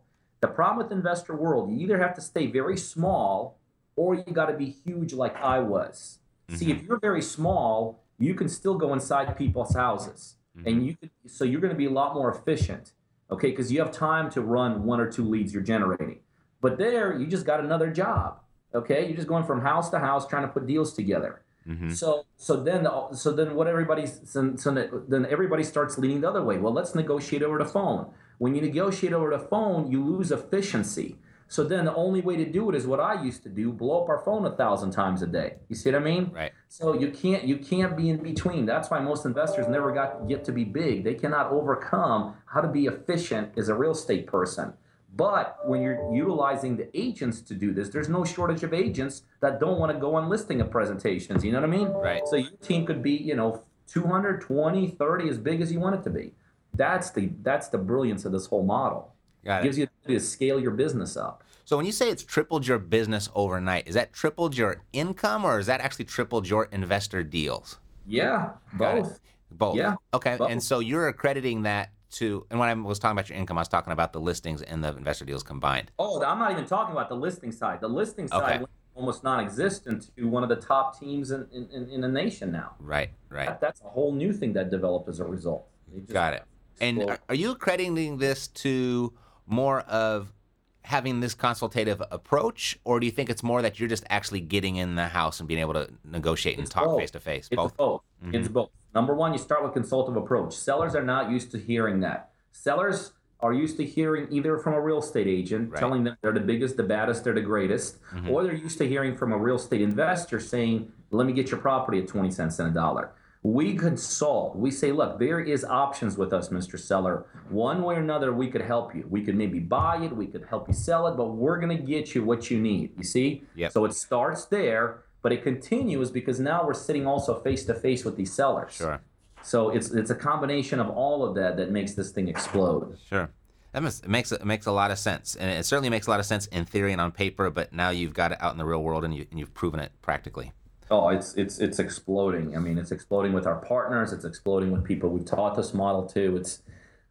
The 0.45 0.51
problem 0.53 0.77
with 0.77 0.89
the 0.89 0.95
investor 0.95 1.35
world, 1.35 1.71
you 1.71 1.79
either 1.79 1.97
have 1.97 2.13
to 2.15 2.21
stay 2.21 2.45
very 2.45 2.77
small 2.77 3.57
or 3.95 4.13
you 4.13 4.23
got 4.31 4.45
to 4.47 4.53
be 4.53 4.67
huge 4.85 5.11
like 5.13 5.35
I 5.37 5.59
was. 5.59 6.19
See, 6.49 6.65
Mm-hmm. 6.67 6.71
if 6.71 6.83
you're 6.83 6.99
very 6.99 7.23
small, 7.23 8.03
you 8.19 8.35
can 8.35 8.47
still 8.47 8.75
go 8.77 8.93
inside 8.93 9.35
people's 9.37 9.73
houses, 9.73 10.35
Mm-hmm. 10.55 10.67
and 10.67 10.85
you 10.85 10.95
can, 10.95 11.09
so 11.27 11.43
you're 11.43 11.59
going 11.59 11.73
to 11.73 11.77
be 11.77 11.87
a 11.87 11.95
lot 12.01 12.13
more 12.13 12.29
efficient, 12.33 12.91
okay? 13.31 13.49
Because 13.49 13.71
you 13.71 13.79
have 13.79 13.91
time 13.91 14.29
to 14.35 14.41
run 14.41 14.83
one 14.85 14.99
or 15.01 15.11
two 15.11 15.25
leads 15.33 15.51
you're 15.53 15.63
generating. 15.63 16.19
But 16.61 16.77
there, 16.77 17.17
you 17.19 17.25
just 17.25 17.45
got 17.45 17.59
another 17.59 17.89
job, 17.91 18.39
okay? 18.73 19.05
You're 19.07 19.15
just 19.15 19.27
going 19.27 19.45
from 19.45 19.61
house 19.61 19.89
to 19.89 19.99
house 19.99 20.27
trying 20.27 20.43
to 20.43 20.47
put 20.49 20.67
deals 20.67 20.93
together. 20.93 21.41
Mm-hmm. 21.67 21.89
So, 21.89 22.25
so 22.37 22.53
then, 22.61 22.87
so 23.13 23.31
then, 23.31 23.55
what 23.55 23.65
everybody's 23.67 24.13
so, 24.33 24.55
so 24.55 24.69
then 25.09 25.25
everybody 25.25 25.63
starts 25.63 25.97
leaning 25.97 26.21
the 26.21 26.29
other 26.29 26.43
way. 26.43 26.59
Well, 26.59 26.71
let's 26.71 26.93
negotiate 26.93 27.41
over 27.41 27.57
the 27.57 27.65
phone. 27.77 28.11
When 28.37 28.55
you 28.55 28.61
negotiate 28.61 29.13
over 29.13 29.29
the 29.29 29.39
phone, 29.39 29.91
you 29.91 30.03
lose 30.03 30.31
efficiency. 30.31 31.17
So 31.47 31.63
then, 31.63 31.85
the 31.85 31.93
only 31.93 32.21
way 32.21 32.37
to 32.37 32.45
do 32.45 32.69
it 32.69 32.75
is 32.75 32.87
what 32.87 32.99
I 32.99 33.21
used 33.21 33.43
to 33.43 33.49
do: 33.49 33.71
blow 33.71 34.01
up 34.03 34.09
our 34.09 34.17
phone 34.17 34.45
a 34.45 34.51
thousand 34.51 34.91
times 34.91 35.21
a 35.21 35.27
day. 35.27 35.57
You 35.69 35.75
see 35.75 35.91
what 35.91 36.01
I 36.01 36.03
mean? 36.03 36.31
Right. 36.33 36.51
So 36.69 36.93
you 36.93 37.11
can't 37.11 37.43
you 37.43 37.57
can't 37.57 37.95
be 37.95 38.09
in 38.09 38.17
between. 38.17 38.65
That's 38.65 38.89
why 38.89 38.99
most 38.99 39.25
investors 39.25 39.67
never 39.67 39.91
got 39.91 40.27
get 40.27 40.43
to 40.45 40.51
be 40.51 40.63
big. 40.63 41.03
They 41.03 41.13
cannot 41.13 41.51
overcome 41.51 42.35
how 42.45 42.61
to 42.61 42.67
be 42.67 42.87
efficient 42.87 43.51
as 43.57 43.69
a 43.69 43.75
real 43.75 43.91
estate 43.91 44.25
person. 44.25 44.73
But 45.15 45.59
when 45.65 45.81
you're 45.81 46.13
utilizing 46.13 46.75
the 46.75 46.89
agents 46.93 47.41
to 47.43 47.53
do 47.53 47.73
this, 47.73 47.89
there's 47.89 48.09
no 48.09 48.25
shortage 48.25 48.63
of 48.63 48.73
agents 48.73 49.21
that 49.39 49.59
don't 49.59 49.79
want 49.79 49.93
to 49.93 49.97
go 49.97 50.15
on 50.15 50.27
listing 50.27 50.59
of 50.59 50.69
presentations. 50.69 51.45
You 51.45 51.53
know 51.53 51.61
what 51.61 51.69
I 51.69 51.71
mean? 51.71 51.87
Right. 51.87 52.21
So 52.25 52.35
your 52.35 52.51
team 52.61 52.85
could 52.85 53.01
be, 53.01 53.11
you 53.13 53.35
know, 53.35 53.63
200, 53.87 54.41
20, 54.41 54.89
30, 54.89 55.29
as 55.29 55.37
big 55.37 55.61
as 55.61 55.71
you 55.71 55.79
want 55.79 55.95
it 55.95 56.03
to 56.03 56.09
be. 56.09 56.33
That's 56.75 57.11
the 57.11 57.31
that's 57.41 57.67
the 57.69 57.77
brilliance 57.77 58.25
of 58.25 58.31
this 58.31 58.45
whole 58.47 58.63
model. 58.63 59.13
Got 59.43 59.57
It 59.57 59.59
it. 59.59 59.63
gives 59.63 59.77
you 59.77 59.85
the 59.85 59.91
ability 60.05 60.19
to 60.19 60.25
scale 60.25 60.59
your 60.59 60.71
business 60.71 61.15
up. 61.17 61.43
So 61.65 61.77
when 61.77 61.85
you 61.85 61.91
say 61.91 62.09
it's 62.09 62.23
tripled 62.23 62.67
your 62.67 62.77
business 62.79 63.29
overnight, 63.33 63.87
is 63.87 63.95
that 63.95 64.13
tripled 64.13 64.55
your 64.55 64.83
income 64.93 65.43
or 65.45 65.59
is 65.59 65.65
that 65.65 65.81
actually 65.81 66.05
tripled 66.05 66.47
your 66.47 66.65
investor 66.71 67.23
deals? 67.23 67.79
Yeah, 68.05 68.51
both. 68.73 69.19
Both. 69.51 69.75
Yeah, 69.77 69.95
Okay. 70.13 70.35
both. 70.37 70.51
And 70.51 70.61
so 70.61 70.79
you're 70.79 71.07
accrediting 71.07 71.63
that 71.63 71.91
to, 72.11 72.45
and 72.51 72.59
when 72.59 72.69
I 72.69 72.73
was 72.73 72.99
talking 72.99 73.13
about 73.17 73.29
your 73.29 73.37
income, 73.37 73.57
I 73.57 73.61
was 73.61 73.67
talking 73.67 73.93
about 73.93 74.13
the 74.13 74.19
listings 74.21 74.61
and 74.61 74.83
the 74.83 74.95
investor 74.95 75.25
deals 75.25 75.41
combined. 75.43 75.91
Oh, 75.97 76.23
I'm 76.23 76.37
not 76.39 76.51
even 76.51 76.65
talking 76.65 76.91
about 76.91 77.09
the 77.09 77.15
listing 77.15 77.51
side. 77.51 77.81
The 77.81 77.87
listing 77.89 78.27
side 78.27 78.43
Okay. 78.43 78.57
went 78.57 78.69
almost 78.93 79.23
non-existent 79.23 80.15
to 80.15 80.27
one 80.29 80.43
of 80.43 80.49
the 80.49 80.55
top 80.55 80.99
teams 80.99 81.31
in, 81.31 81.47
in, 81.51 81.67
in, 81.71 81.89
in 81.89 82.01
the 82.01 82.07
nation 82.07 82.51
now. 82.51 82.75
Right. 82.79 83.09
Right. 83.29 83.47
That, 83.47 83.59
that's 83.59 83.81
a 83.81 83.89
whole 83.89 84.13
new 84.13 84.31
thing 84.33 84.53
that 84.53 84.69
developed 84.69 85.09
as 85.09 85.19
a 85.19 85.25
result. 85.25 85.67
Just 85.93 86.13
Got 86.13 86.33
it. 86.33 86.43
And 86.79 86.97
exploded. 86.97 87.21
are, 87.29 87.35
you 87.35 87.55
crediting 87.55 88.17
this 88.17 88.47
to 88.49 89.13
more 89.47 89.81
of 89.81 90.33
having 90.81 91.19
this 91.19 91.33
consultative 91.33 92.01
approach, 92.11 92.77
or 92.83 92.99
do 92.99 93.05
you 93.05 93.11
think 93.11 93.29
it's 93.29 93.41
more 93.43 93.61
that 93.61 93.79
you're 93.79 93.89
just 93.89 94.03
actually 94.09 94.39
getting 94.41 94.75
in 94.75 94.95
the 94.95 95.07
house 95.07 95.39
and 95.39 95.47
being 95.47 95.59
able 95.59 95.73
to 95.73 95.89
negotiate 96.03 96.57
and 96.59 96.69
talk 96.69 96.97
face 96.99 97.11
to 97.11 97.19
face? 97.19 97.49
Both. 97.49 97.75
both. 97.77 98.01
Mhm. 98.23 98.35
It's 98.35 98.47
both. 98.47 98.69
Number 98.93 99.15
one, 99.15 99.33
you 99.33 99.39
start 99.39 99.63
with 99.63 99.73
consultative 99.73 100.21
approach. 100.21 100.53
Sellers 100.53 100.95
are 100.95 101.03
not 101.03 101.31
used 101.31 101.51
to 101.51 101.57
hearing 101.57 102.01
that. 102.01 102.31
Sellers 102.51 103.13
are 103.41 103.51
used 103.51 103.77
to 103.77 103.85
hearing 103.85 104.27
either 104.31 104.57
from 104.57 104.73
a 104.73 104.79
real 104.81 104.99
estate 104.99 105.27
agent 105.27 105.71
Right. 105.71 105.79
telling 105.79 106.03
them 106.03 106.17
they're 106.21 106.31
the 106.31 106.39
biggest, 106.39 106.77
the 106.77 106.83
baddest, 106.83 107.23
they're 107.23 107.33
the 107.33 107.41
greatest, 107.41 107.99
Mhm. 108.13 108.29
or 108.31 108.43
they're 108.43 108.53
used 108.53 108.77
to 108.77 108.87
hearing 108.87 109.15
from 109.15 109.33
a 109.33 109.37
real 109.37 109.55
estate 109.55 109.81
investor 109.81 110.39
saying, 110.39 110.91
"Let 111.11 111.27
me 111.27 111.33
get 111.33 111.51
your 111.51 111.59
property 111.59 111.99
at 111.99 112.07
20 112.07 112.31
cents 112.31 112.57
and 112.59 112.69
a 112.69 112.73
dollar." 112.73 113.11
We 113.45 113.75
consult. 113.75 114.55
We 114.55 114.71
say, 114.71 114.91
"Look, 114.91 115.19
there 115.19 115.39
is 115.39 115.63
options 115.63 116.17
with 116.17 116.33
us, 116.33 116.49
Mr. 116.49 116.79
Seller. 116.79 117.27
One 117.49 117.83
way 117.83 117.93
or 117.93 117.99
another, 117.99 118.33
we 118.33 118.47
could 118.47 118.63
help 118.63 118.95
you. 118.95 119.05
We 119.07 119.21
could 119.21 119.35
maybe 119.35 119.59
buy 119.59 120.03
it, 120.03 120.15
we 120.15 120.25
could 120.25 120.45
help 120.49 120.67
you 120.67 120.73
sell 120.73 121.05
it, 121.05 121.15
but 121.15 121.27
we're 121.27 121.59
going 121.59 121.77
to 121.77 121.83
get 121.83 122.15
you 122.15 122.23
what 122.23 122.49
you 122.49 122.59
need." 122.59 122.93
You 122.97 123.03
see? 123.03 123.43
Yep. 123.55 123.71
So 123.71 123.85
it 123.85 123.93
starts 123.93 124.45
there, 124.45 125.03
but 125.21 125.31
it 125.31 125.43
continues 125.43 126.09
because 126.09 126.39
now 126.39 126.65
we're 126.65 126.73
sitting 126.73 127.05
also 127.05 127.39
face 127.39 127.65
to 127.65 127.75
face 127.75 128.03
with 128.03 128.17
these 128.17 128.33
sellers. 128.33 128.73
Sure. 128.73 128.99
So 129.43 129.69
it's 129.69 129.91
it's 129.91 130.09
a 130.09 130.15
combination 130.15 130.79
of 130.79 130.89
all 130.89 131.23
of 131.23 131.35
that 131.35 131.55
that 131.57 131.69
makes 131.69 131.93
this 131.93 132.09
thing 132.09 132.27
explode. 132.27 132.97
Sure. 133.07 133.29
That 133.73 133.83
must, 133.83 134.05
it 134.05 134.09
makes 134.09 134.31
it 134.31 134.43
makes 134.43 134.65
a 134.65 134.71
lot 134.71 134.89
of 134.89 134.97
sense, 134.97 135.35
and 135.35 135.51
it 135.51 135.67
certainly 135.67 135.89
makes 135.89 136.07
a 136.07 136.09
lot 136.09 136.19
of 136.19 136.25
sense 136.25 136.47
in 136.47 136.65
theory 136.65 136.93
and 136.93 136.99
on 136.99 137.11
paper. 137.11 137.51
But 137.51 137.73
now 137.73 137.91
you've 137.91 138.15
got 138.15 138.31
it 138.31 138.39
out 138.41 138.53
in 138.53 138.57
the 138.57 138.65
real 138.65 138.81
world, 138.81 139.03
and, 139.03 139.13
you, 139.13 139.27
and 139.29 139.39
you've 139.39 139.53
proven 139.53 139.79
it 139.79 139.91
practically. 140.01 140.51
Oh, 140.91 141.09
it's 141.09 141.33
it's 141.35 141.59
it's 141.59 141.79
exploding. 141.79 142.55
I 142.55 142.59
mean, 142.59 142.77
it's 142.77 142.91
exploding 142.91 143.33
with 143.33 143.47
our 143.47 143.55
partners. 143.55 144.13
It's 144.13 144.25
exploding 144.25 144.71
with 144.71 144.83
people 144.83 145.09
We've 145.09 145.25
taught 145.25 145.55
this 145.55 145.73
model 145.73 146.05
to. 146.09 146.37
It's 146.37 146.61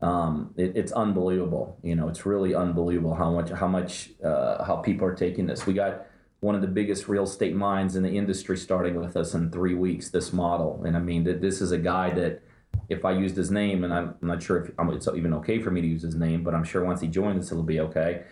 um, 0.01 0.55
it, 0.57 0.77
it's 0.77 0.93
unbelievable. 0.93 1.77
You 1.83 1.97
know, 1.97 2.09
it's 2.09 2.25
really 2.25 2.55
unbelievable 2.55 3.15
how 3.15 3.33
much 3.33 3.51
how 3.51 3.67
much 3.67 4.11
uh, 4.23 4.65
how 4.65 4.77
people 4.77 5.07
are 5.09 5.15
taking 5.15 5.47
this. 5.47 5.67
We 5.67 5.75
got 5.75 6.07
one 6.41 6.55
of 6.55 6.61
the 6.61 6.69
biggest 6.69 7.09
real 7.09 7.25
estate 7.25 7.57
minds 7.57 7.97
in 7.97 8.03
the 8.03 8.17
industry 8.17 8.57
starting 8.57 8.95
with 8.95 9.17
us 9.17 9.35
in 9.35 9.51
three 9.51 9.75
weeks. 9.75 10.11
This 10.11 10.33
model, 10.33 10.83
and 10.85 10.97
I 10.97 11.01
mean, 11.01 11.25
this 11.25 11.61
is 11.61 11.73
a 11.73 11.79
guy 11.79 12.11
that 12.11 12.43
if 12.89 13.05
I 13.05 13.13
used 13.13 13.37
his 13.37 13.51
name, 13.51 13.85
and 13.85 13.93
I'm 13.93 14.15
not 14.21 14.43
sure 14.43 14.65
if 14.65 14.79
um, 14.79 14.91
it's 14.91 15.09
even 15.09 15.33
okay 15.35 15.61
for 15.61 15.71
me 15.71 15.81
to 15.81 15.87
use 15.87 16.03
his 16.03 16.15
name, 16.15 16.43
but 16.43 16.55
I'm 16.55 16.65
sure 16.65 16.85
once 16.85 17.01
he 17.01 17.09
joins 17.09 17.45
us, 17.45 17.51
it'll 17.51 17.63
be 17.63 17.81
okay. 17.81 18.25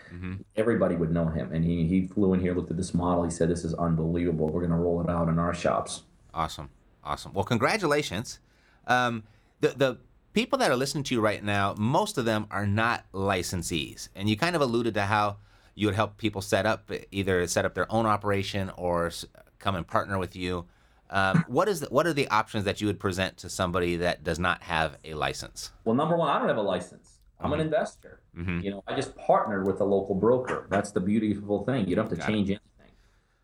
Everybody 0.56 0.96
would 0.96 1.10
know 1.10 1.26
him, 1.26 1.52
and 1.52 1.64
he 1.64 1.86
he 1.86 2.06
flew 2.06 2.34
in 2.34 2.40
here, 2.40 2.54
looked 2.54 2.70
at 2.70 2.76
this 2.76 2.94
model. 2.94 3.24
He 3.24 3.30
said, 3.30 3.48
"This 3.48 3.64
is 3.64 3.74
unbelievable. 3.74 4.48
We're 4.48 4.60
going 4.60 4.72
to 4.72 4.76
roll 4.76 5.00
it 5.00 5.10
out 5.10 5.28
in 5.28 5.38
our 5.38 5.54
shops." 5.54 6.02
Awesome, 6.34 6.70
awesome. 7.04 7.32
Well, 7.32 7.44
congratulations. 7.44 8.40
Um, 8.86 9.24
the 9.60 9.68
the 9.68 9.98
people 10.32 10.58
that 10.58 10.70
are 10.70 10.76
listening 10.76 11.04
to 11.04 11.14
you 11.14 11.20
right 11.20 11.42
now, 11.42 11.74
most 11.76 12.18
of 12.18 12.24
them 12.24 12.46
are 12.50 12.66
not 12.66 13.04
licensees, 13.12 14.08
and 14.14 14.28
you 14.28 14.36
kind 14.36 14.56
of 14.56 14.62
alluded 14.62 14.94
to 14.94 15.02
how 15.02 15.36
you 15.74 15.86
would 15.86 15.94
help 15.94 16.18
people 16.18 16.42
set 16.42 16.66
up 16.66 16.90
either 17.10 17.46
set 17.46 17.64
up 17.64 17.74
their 17.74 17.90
own 17.90 18.06
operation 18.06 18.70
or 18.76 19.10
come 19.58 19.74
and 19.74 19.86
partner 19.86 20.18
with 20.18 20.36
you. 20.36 20.66
Um, 21.12 21.44
what 21.46 21.68
is 21.68 21.80
the, 21.80 21.86
what 21.88 22.06
are 22.06 22.12
the 22.14 22.26
options 22.28 22.64
that 22.64 22.80
you 22.80 22.86
would 22.86 22.98
present 22.98 23.36
to 23.38 23.50
somebody 23.50 23.96
that 23.96 24.24
does 24.24 24.38
not 24.38 24.62
have 24.62 24.96
a 25.04 25.14
license? 25.14 25.70
Well, 25.84 25.94
number 25.94 26.16
one, 26.16 26.30
I 26.30 26.38
don't 26.38 26.48
have 26.48 26.56
a 26.56 26.62
license. 26.62 27.18
I'm 27.38 27.52
an 27.52 27.60
investor. 27.60 28.20
Mhm. 28.36 28.62
You 28.62 28.70
know, 28.70 28.84
I 28.86 28.94
just 28.94 29.14
partnered 29.16 29.66
with 29.66 29.80
a 29.80 29.84
local 29.84 30.14
broker. 30.14 30.66
That's 30.70 30.92
the 30.92 31.00
beautiful 31.00 31.64
thing. 31.64 31.86
You 31.88 31.96
don't 31.96 32.04
have 32.04 32.10
to 32.12 32.16
Got 32.16 32.28
it. 32.28 32.32
change 32.32 32.50
anything. 32.50 32.94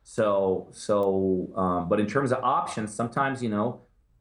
So, 0.03 0.69
so, 0.71 1.49
um, 1.57 1.89
but 1.89 2.01
in 2.01 2.07
terms 2.07 2.33
of 2.33 2.43
options, 2.43 2.95
sometimes 2.95 3.43
you 3.43 3.49
know, 3.51 3.81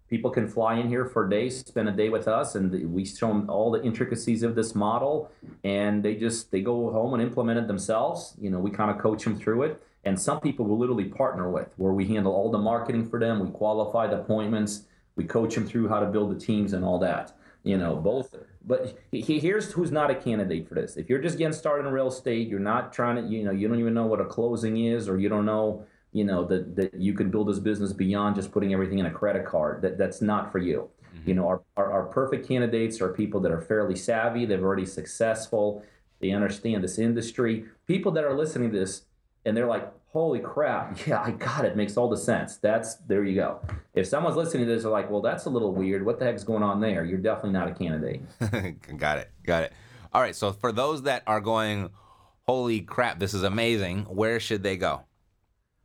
people 0.10 0.32
can 0.32 0.48
fly 0.48 0.76
in 0.80 0.88
here 0.90 1.06
for 1.06 1.28
a 1.28 1.30
day, 1.30 1.50
spend 1.50 1.88
a 1.88 1.92
day 1.92 2.10
with 2.10 2.28
us, 2.28 2.56
and 2.56 2.92
we 2.92 3.06
show 3.06 3.28
them 3.28 3.50
all 3.50 3.72
the 3.72 3.82
intricacies 3.84 4.42
of 4.44 4.56
this 4.56 4.74
model, 4.76 5.32
and 5.64 6.04
they 6.04 6.16
just 6.16 6.52
they 6.52 6.62
go 6.62 6.92
home 6.92 7.14
and 7.14 7.22
implement 7.24 7.60
it 7.60 7.68
themselves. 7.68 8.34
You 8.42 8.50
know, 8.50 8.60
we 8.60 8.72
kind 8.72 8.90
of 8.92 8.98
coach 8.98 9.24
them 9.24 9.38
through 9.38 9.64
it. 9.64 9.82
And 10.08 10.20
some 10.20 10.40
people 10.40 10.66
we 10.66 10.76
literally 10.78 11.06
partner 11.06 11.50
with, 11.52 11.74
where 11.76 11.92
we 11.92 12.06
handle 12.08 12.34
all 12.34 12.50
the 12.50 12.58
marketing 12.58 13.10
for 13.10 13.20
them, 13.20 13.40
we 13.40 13.52
qualify 13.52 14.08
the 14.08 14.22
appointments, 14.22 14.86
we 15.18 15.26
coach 15.26 15.56
them 15.56 15.68
through 15.68 15.90
how 15.90 16.00
to 16.00 16.06
build 16.06 16.34
the 16.34 16.40
teams 16.40 16.72
and 16.72 16.86
all 16.86 16.98
that. 17.00 17.36
You 17.64 17.78
know, 17.78 17.98
both. 17.98 18.34
But 18.66 18.98
he- 19.12 19.20
he- 19.20 19.40
here's 19.40 19.74
who's 19.74 19.92
not 19.92 20.10
a 20.10 20.16
candidate 20.16 20.70
for 20.70 20.76
this. 20.76 20.96
If 20.96 21.10
you're 21.10 21.20
just 21.20 21.38
getting 21.38 21.52
started 21.52 21.86
in 21.86 21.94
real 21.94 22.08
estate, 22.08 22.48
you're 22.48 22.60
not 22.60 22.94
trying 22.94 23.18
to, 23.18 23.24
you 23.24 23.44
know, 23.44 23.52
you 23.52 23.68
don't 23.68 23.80
even 23.80 23.94
know 23.94 24.06
what 24.06 24.22
a 24.22 24.26
closing 24.26 24.78
is, 24.86 25.10
or 25.10 25.20
you 25.20 25.28
don't 25.28 25.46
know, 25.46 25.84
you 26.14 26.24
know, 26.24 26.46
that 26.46 26.78
that 26.78 26.94
you 26.94 27.14
can 27.14 27.30
build 27.30 27.50
this 27.50 27.60
business 27.60 27.92
beyond 27.92 28.36
just 28.36 28.54
putting 28.54 28.72
everything 28.74 29.00
in 29.00 29.08
a 29.08 29.12
credit 29.12 29.46
card. 29.46 29.82
That 29.82 29.98
that's 29.98 30.22
not 30.22 30.52
for 30.54 30.60
you. 30.60 30.80
Mm-hmm. 30.88 31.30
You 31.30 31.36
know, 31.36 31.48
our, 31.48 31.62
our, 31.76 31.92
our 31.92 32.06
perfect 32.06 32.48
candidates 32.48 33.02
are 33.02 33.10
people 33.10 33.42
that 33.42 33.52
are 33.52 33.62
fairly 33.62 33.96
savvy, 33.96 34.46
They've 34.46 34.64
already 34.64 34.86
successful, 34.86 35.84
they 36.22 36.32
understand 36.32 36.84
this 36.84 36.98
industry. 36.98 37.66
People 37.88 38.14
that 38.14 38.24
are 38.24 38.38
listening 38.38 38.72
to 38.72 38.80
this 38.80 39.04
and 39.48 39.56
they're 39.56 39.68
like, 39.68 39.92
holy 40.10 40.40
crap, 40.40 41.08
yeah, 41.08 41.22
I 41.22 41.32
got 41.32 41.66
it. 41.66 41.76
Makes 41.76 41.98
all 41.98 42.10
the 42.10 42.18
sense. 42.18 42.58
That's 42.58 42.96
there 42.96 43.24
you 43.24 43.36
go. 43.36 43.62
If 43.94 44.08
someone's 44.08 44.36
listening 44.36 44.68
to 44.68 44.74
this, 44.74 44.84
they're 44.84 44.92
like, 44.92 45.10
well, 45.10 45.22
that's 45.22 45.46
a 45.46 45.50
little 45.50 45.74
weird. 45.74 46.06
What 46.06 46.20
the 46.20 46.26
heck's 46.26 46.44
going 46.44 46.64
on 46.64 46.82
there? 46.82 47.06
You're 47.06 47.18
definitely 47.18 47.52
not 47.52 47.70
a 47.70 47.74
candidate. 47.74 48.22
got 48.98 49.20
it. 49.20 49.32
Got 49.44 49.64
it. 49.64 49.74
All 50.14 50.22
right. 50.22 50.36
So 50.36 50.52
for 50.52 50.72
those 50.72 51.04
that 51.04 51.24
are 51.28 51.42
going, 51.42 51.90
holy 52.46 52.82
crap, 52.82 53.20
this 53.20 53.34
is 53.34 53.44
amazing, 53.44 54.02
where 54.04 54.40
should 54.40 54.64
they 54.64 54.78
go? 54.78 55.04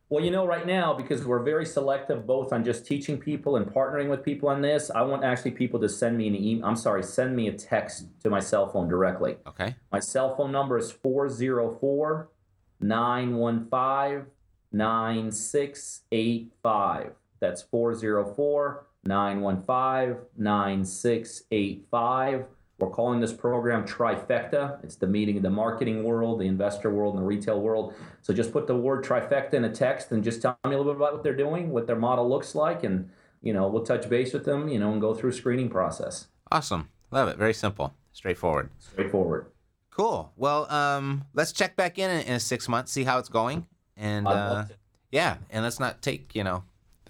Well, 0.09 0.23
you 0.23 0.29
know, 0.29 0.45
right 0.45 0.67
now, 0.67 0.93
because 0.93 1.25
we're 1.25 1.41
very 1.41 1.65
selective 1.65 2.27
both 2.27 2.53
on 2.53 2.63
just 2.63 2.85
teaching 2.85 3.17
people 3.17 3.55
and 3.55 3.65
partnering 3.65 4.09
with 4.09 4.23
people 4.23 4.47
on 4.47 4.61
this, 4.61 4.91
I 4.93 5.01
want 5.01 5.23
actually 5.23 5.51
people 5.51 5.79
to 5.79 5.89
send 5.89 6.17
me 6.17 6.27
an 6.27 6.35
email. 6.35 6.65
I'm 6.65 6.75
sorry, 6.75 7.01
send 7.01 7.35
me 7.35 7.47
a 7.47 7.51
text 7.51 8.05
to 8.21 8.29
my 8.29 8.39
cell 8.39 8.67
phone 8.67 8.87
directly. 8.87 9.37
Okay. 9.47 9.75
My 9.91 9.99
cell 9.99 10.35
phone 10.35 10.51
number 10.51 10.77
is 10.77 10.91
404 10.91 12.29
915 12.83 14.27
9685. 14.71 17.11
That's 17.39 17.61
404 17.61 18.87
915 19.03 20.17
9685. 20.37 22.45
We're 22.79 22.89
calling 22.89 23.19
this 23.19 23.31
program 23.31 23.85
Trifecta. 23.85 24.83
It's 24.83 24.95
the 24.95 25.05
meeting 25.07 25.37
of 25.37 25.43
the 25.43 25.49
marketing 25.49 26.03
world, 26.03 26.39
the 26.39 26.47
investor 26.47 26.89
world, 26.89 27.13
and 27.13 27.23
the 27.23 27.27
retail 27.27 27.61
world. 27.61 27.93
So 28.21 28.33
just 28.33 28.51
put 28.51 28.67
the 28.67 28.75
word 28.75 29.05
trifecta 29.05 29.53
in 29.53 29.63
a 29.63 29.71
text 29.71 30.11
and 30.11 30.23
just 30.23 30.41
tell 30.41 30.57
me 30.65 30.73
a 30.73 30.77
little 30.77 30.93
bit 30.93 30.97
about 30.97 31.13
what 31.13 31.23
they're 31.23 31.35
doing, 31.35 31.69
what 31.69 31.87
their 31.87 31.95
model 31.95 32.27
looks 32.27 32.55
like, 32.55 32.83
and 32.83 33.09
you 33.41 33.53
know 33.53 33.67
we'll 33.67 33.85
touch 33.85 34.09
base 34.09 34.33
with 34.33 34.45
them, 34.45 34.67
you 34.67 34.79
know, 34.79 34.91
and 34.91 34.99
go 34.99 35.13
through 35.13 35.31
screening 35.31 35.69
process. 35.69 36.27
Awesome. 36.51 36.89
Love 37.11 37.29
it. 37.29 37.37
Very 37.37 37.53
simple. 37.53 37.93
Straightforward. 38.11 38.69
Straightforward. 38.79 39.45
Cool. 39.95 40.31
Well, 40.35 40.71
um, 40.71 41.25
let's 41.33 41.51
check 41.51 41.75
back 41.75 41.99
in 41.99 42.09
in, 42.09 42.21
in 42.25 42.39
six 42.39 42.67
months, 42.67 42.91
see 42.91 43.03
how 43.03 43.19
it's 43.19 43.29
going, 43.29 43.67
and 43.95 44.27
uh, 44.27 44.65
yeah, 45.11 45.37
and 45.51 45.63
let's 45.63 45.79
not 45.79 46.01
take 46.01 46.33
you 46.33 46.43
know 46.43 46.63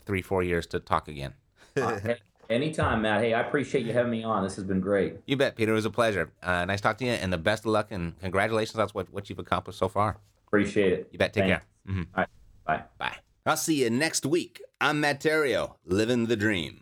three, 0.05 0.21
four 0.21 0.43
years 0.43 0.65
to 0.67 0.79
talk 0.79 1.07
again. 1.07 1.33
Uh, 1.75 1.99
hey, 2.01 2.17
anytime, 2.51 3.01
Matt. 3.01 3.21
Hey, 3.21 3.33
I 3.33 3.41
appreciate 3.41 3.83
you 3.83 3.93
having 3.93 4.11
me 4.11 4.23
on. 4.23 4.43
This 4.43 4.55
has 4.57 4.63
been 4.63 4.79
great. 4.79 5.15
You 5.25 5.35
bet, 5.37 5.55
Peter. 5.55 5.71
It 5.71 5.75
was 5.75 5.85
a 5.85 5.89
pleasure. 5.89 6.31
Uh, 6.43 6.65
nice 6.65 6.81
talking 6.81 7.07
to 7.07 7.13
you, 7.13 7.19
and 7.19 7.33
the 7.33 7.37
best 7.39 7.63
of 7.63 7.71
luck 7.71 7.87
and 7.89 8.19
congratulations 8.19 8.77
on 8.77 8.87
what 8.89 9.11
what 9.11 9.27
you've 9.27 9.39
accomplished 9.39 9.79
so 9.79 9.87
far. 9.87 10.17
Appreciate 10.45 10.93
it. 10.93 11.09
You 11.11 11.17
bet. 11.17 11.33
Take 11.33 11.45
Thanks. 11.45 11.65
care. 11.87 11.95
Mhm. 11.95 12.07
All 12.15 12.21
right. 12.21 12.27
Bye. 12.65 12.83
Bye. 12.99 13.15
I'll 13.47 13.57
see 13.57 13.83
you 13.83 13.89
next 13.89 14.23
week. 14.23 14.61
I'm 14.79 14.99
Matt 15.01 15.21
Theriault, 15.21 15.77
living 15.83 16.27
the 16.27 16.35
dream. 16.35 16.81